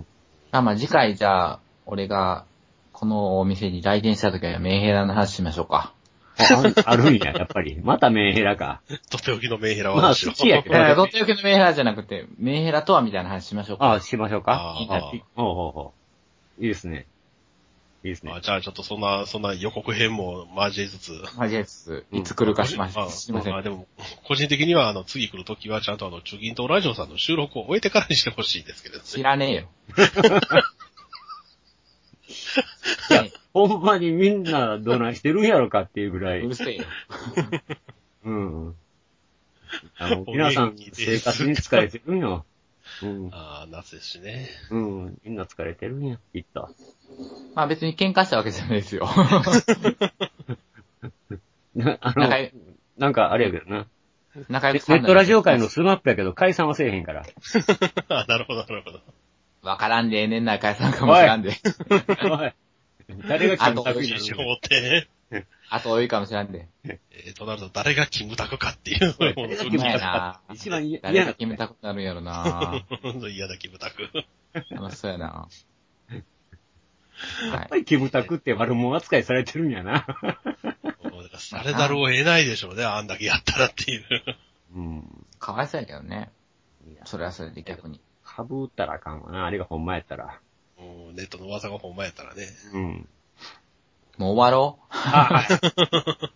[0.52, 2.46] まあまあ次回じゃあ、俺が
[2.92, 5.94] このお店に来店した時はメンヘラの話しましょうか。
[6.38, 7.80] ああるんや、やっぱり。
[7.82, 8.82] またメンヘラか。
[9.10, 10.10] とっておきのメンヘラまあ。
[10.10, 13.86] 好きやけどえー、とっておきのメンヘラじゃなくて、メンヘラとはみたいな話しましょうか。
[13.86, 14.76] ああ、しましょうか。
[14.76, 15.94] あいいなほうほうほ
[16.60, 16.64] う。
[16.64, 17.06] いいですね。
[18.04, 18.42] いいですねあ。
[18.42, 21.14] じゃあちょっとそんな、そんな予告編も交えつつ。
[21.40, 23.56] 交えつつ、うんいつ来るかしましあすいません。
[23.56, 23.88] あでも、
[24.28, 29.06] 個人的には、あの、次来るときは、ちゃんとあの、中銀とラジオさんの収録を終えてからにしてほしいですけれどね。
[29.08, 29.70] 知らねえよ。
[33.10, 36.42] いや、ほんまにみんなどないしてるんやろかっていうぐらい。
[36.42, 36.86] うるせえよ。
[38.26, 38.76] うん。
[39.98, 42.46] あの、 皆さん生活に疲れてるんよ。
[43.04, 43.30] うん。
[43.34, 44.50] ああ、夏ですしね。
[44.72, 45.18] うん。
[45.24, 46.70] みんな疲れてるんや、きっと。
[47.56, 49.08] まあ別に喧嘩したわけじゃないですよ。
[51.76, 52.30] なあの
[52.98, 53.88] なんかあれやけどな。
[54.36, 57.24] ネ仲良くさんットラジオ界のスマップやけど解散はせえへんから。
[58.10, 59.02] あなるほど、なるほど。
[59.62, 61.50] わからんでええねんな、解散かもしらんで。
[61.50, 61.54] お
[62.46, 62.54] い。
[63.28, 65.08] 誰がキムタクになる
[65.70, 66.68] あと多いかもしらんで。
[66.84, 70.54] えー、となると誰がキムタクかっていうのがキムタク。
[70.54, 72.86] 一番嫌誰が決めたくなるんやろな。
[73.32, 74.10] 嫌だ、キムタク。
[74.72, 75.26] 楽しそうやな。
[75.26, 75.48] は
[76.10, 76.24] い。
[77.52, 80.06] やっぱりキムタクって悪者扱いされてるんやな。
[81.04, 84.04] もうだからされざるを得ないでしょうね、あんだけやったらっていう。
[84.76, 85.26] うん。
[85.40, 86.32] かわいそうやけどね。
[86.88, 88.02] いやそれはそれで逆に。
[88.24, 89.46] かぶったらあかんわな。
[89.46, 90.40] あれがほんまやったら。
[90.78, 92.48] もうネットの噂がほんまやったらね。
[92.74, 93.08] うん。
[94.18, 96.34] もう終わろあ、はい。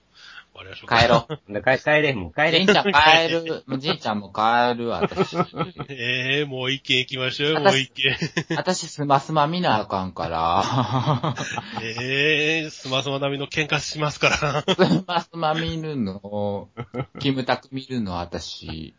[0.88, 1.53] 帰ろう。
[1.53, 2.59] で帰帰れ、もう帰れ。
[2.59, 3.63] じんちゃん帰る。
[3.78, 5.38] じんちゃんも帰るわ、私。
[5.89, 8.15] ええもう一軒行きましょうよ、もう一軒。
[8.55, 11.36] 私スマスマ見なあかんから。
[11.82, 14.75] ええスマスマ並みの喧嘩しますから。
[14.75, 16.69] スマスマ見るの。
[17.19, 18.93] キムタク見るの、私。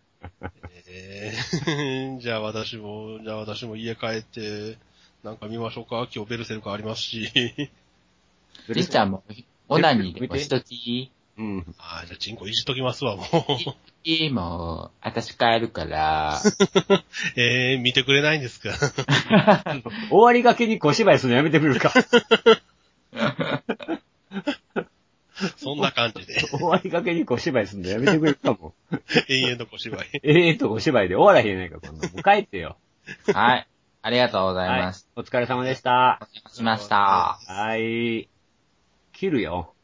[0.88, 1.32] え
[1.66, 4.78] えじゃあ私も、じゃあ私も家帰って、
[5.22, 6.08] なんか見ましょうか。
[6.14, 7.70] 今日ベルセルクありますし。
[8.70, 9.24] じんちゃんも、
[9.68, 11.74] オナニーでもしときうん。
[11.78, 13.26] ああ、じゃあチンコいじっときますわ、もう。
[14.04, 16.40] いいもう、私帰るから。
[17.36, 18.70] ええ見てくれないんですか？
[20.10, 21.92] 終わりがけに小芝居するのやめてくれるか。
[25.56, 26.40] そんな感じで。
[26.50, 28.74] 終わりがけに小芝居するのやめてくれるかも。
[29.28, 30.08] 永遠の小芝居。
[30.24, 32.08] ええと小芝居で終わらへんやないか、こんな。
[32.08, 32.76] もう帰ってよ。
[33.32, 33.66] はい。
[34.02, 35.08] ありがとうございはいます。。
[35.14, 36.18] お疲れ様でした。
[36.20, 37.38] お邪魔しました。
[37.46, 38.28] はい。
[39.18, 39.74] 切るよ。